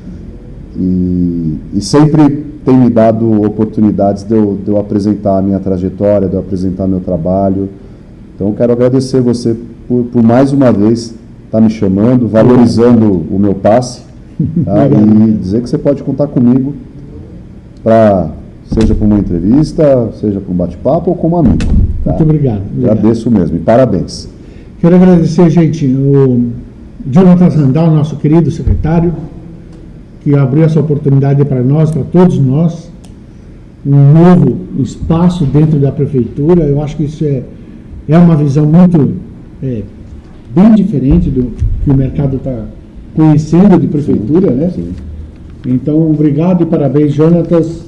[0.76, 6.28] E, e sempre tem me dado oportunidades de eu, de eu apresentar a minha trajetória,
[6.28, 7.70] de eu apresentar meu trabalho.
[8.36, 9.56] Então, quero agradecer você
[9.88, 11.15] por, por mais uma vez
[11.45, 14.01] estar tá me chamando, valorizando o meu passe
[14.65, 14.88] tá?
[14.88, 16.73] e dizer que você pode contar comigo
[17.84, 18.31] para
[18.65, 21.57] seja para uma entrevista, seja para um bate-papo ou como amigo.
[22.03, 22.11] Tá?
[22.11, 22.97] Muito obrigado, obrigado.
[22.97, 24.27] Agradeço mesmo e parabéns.
[24.79, 26.49] Quero agradecer, gente, o
[27.09, 29.13] Jonathan Sandal, nosso querido secretário,
[30.21, 32.91] que abriu essa oportunidade para nós, para todos nós,
[33.86, 36.63] um novo espaço dentro da prefeitura.
[36.63, 37.43] Eu acho que isso é,
[38.07, 39.15] é uma visão muito
[39.64, 39.84] é,
[40.53, 41.51] bem diferente do
[41.84, 42.66] que o mercado está
[43.16, 44.70] conhecendo de prefeitura, sim, né?
[44.70, 44.91] Sim.
[45.66, 47.86] Então, obrigado e parabéns, Jonatas.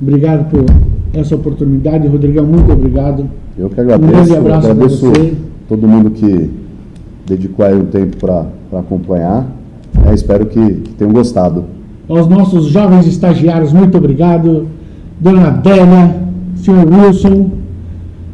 [0.00, 0.64] Obrigado por
[1.12, 2.08] essa oportunidade.
[2.08, 3.28] Rodrigão, muito obrigado.
[3.58, 4.08] Eu que agradeço.
[4.08, 5.34] Um grande abraço para você.
[5.68, 6.50] todo mundo que
[7.26, 8.46] dedicou aí um tempo para
[8.78, 9.46] acompanhar.
[10.06, 11.64] É, espero que, que tenham gostado.
[12.08, 14.66] Aos nossos jovens estagiários, muito obrigado.
[15.20, 16.16] Dona Adélia,
[16.56, 17.50] senhor Wilson,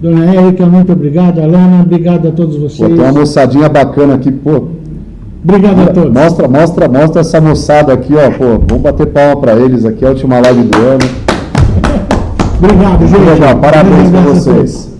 [0.02, 1.40] Dona Érica, muito obrigado.
[1.40, 2.76] Alana, obrigado a todos vocês.
[2.76, 4.64] Pô, tem uma moçadinha bacana aqui, pô.
[5.44, 6.12] Obrigado a todos.
[6.12, 8.28] Mostra, mostra, mostra essa moçada aqui, ó.
[8.32, 10.98] Pô, vamos bater palma para eles aqui, a última live do ano.
[12.58, 13.60] obrigado, gente.
[13.60, 14.91] Parabéns para vocês.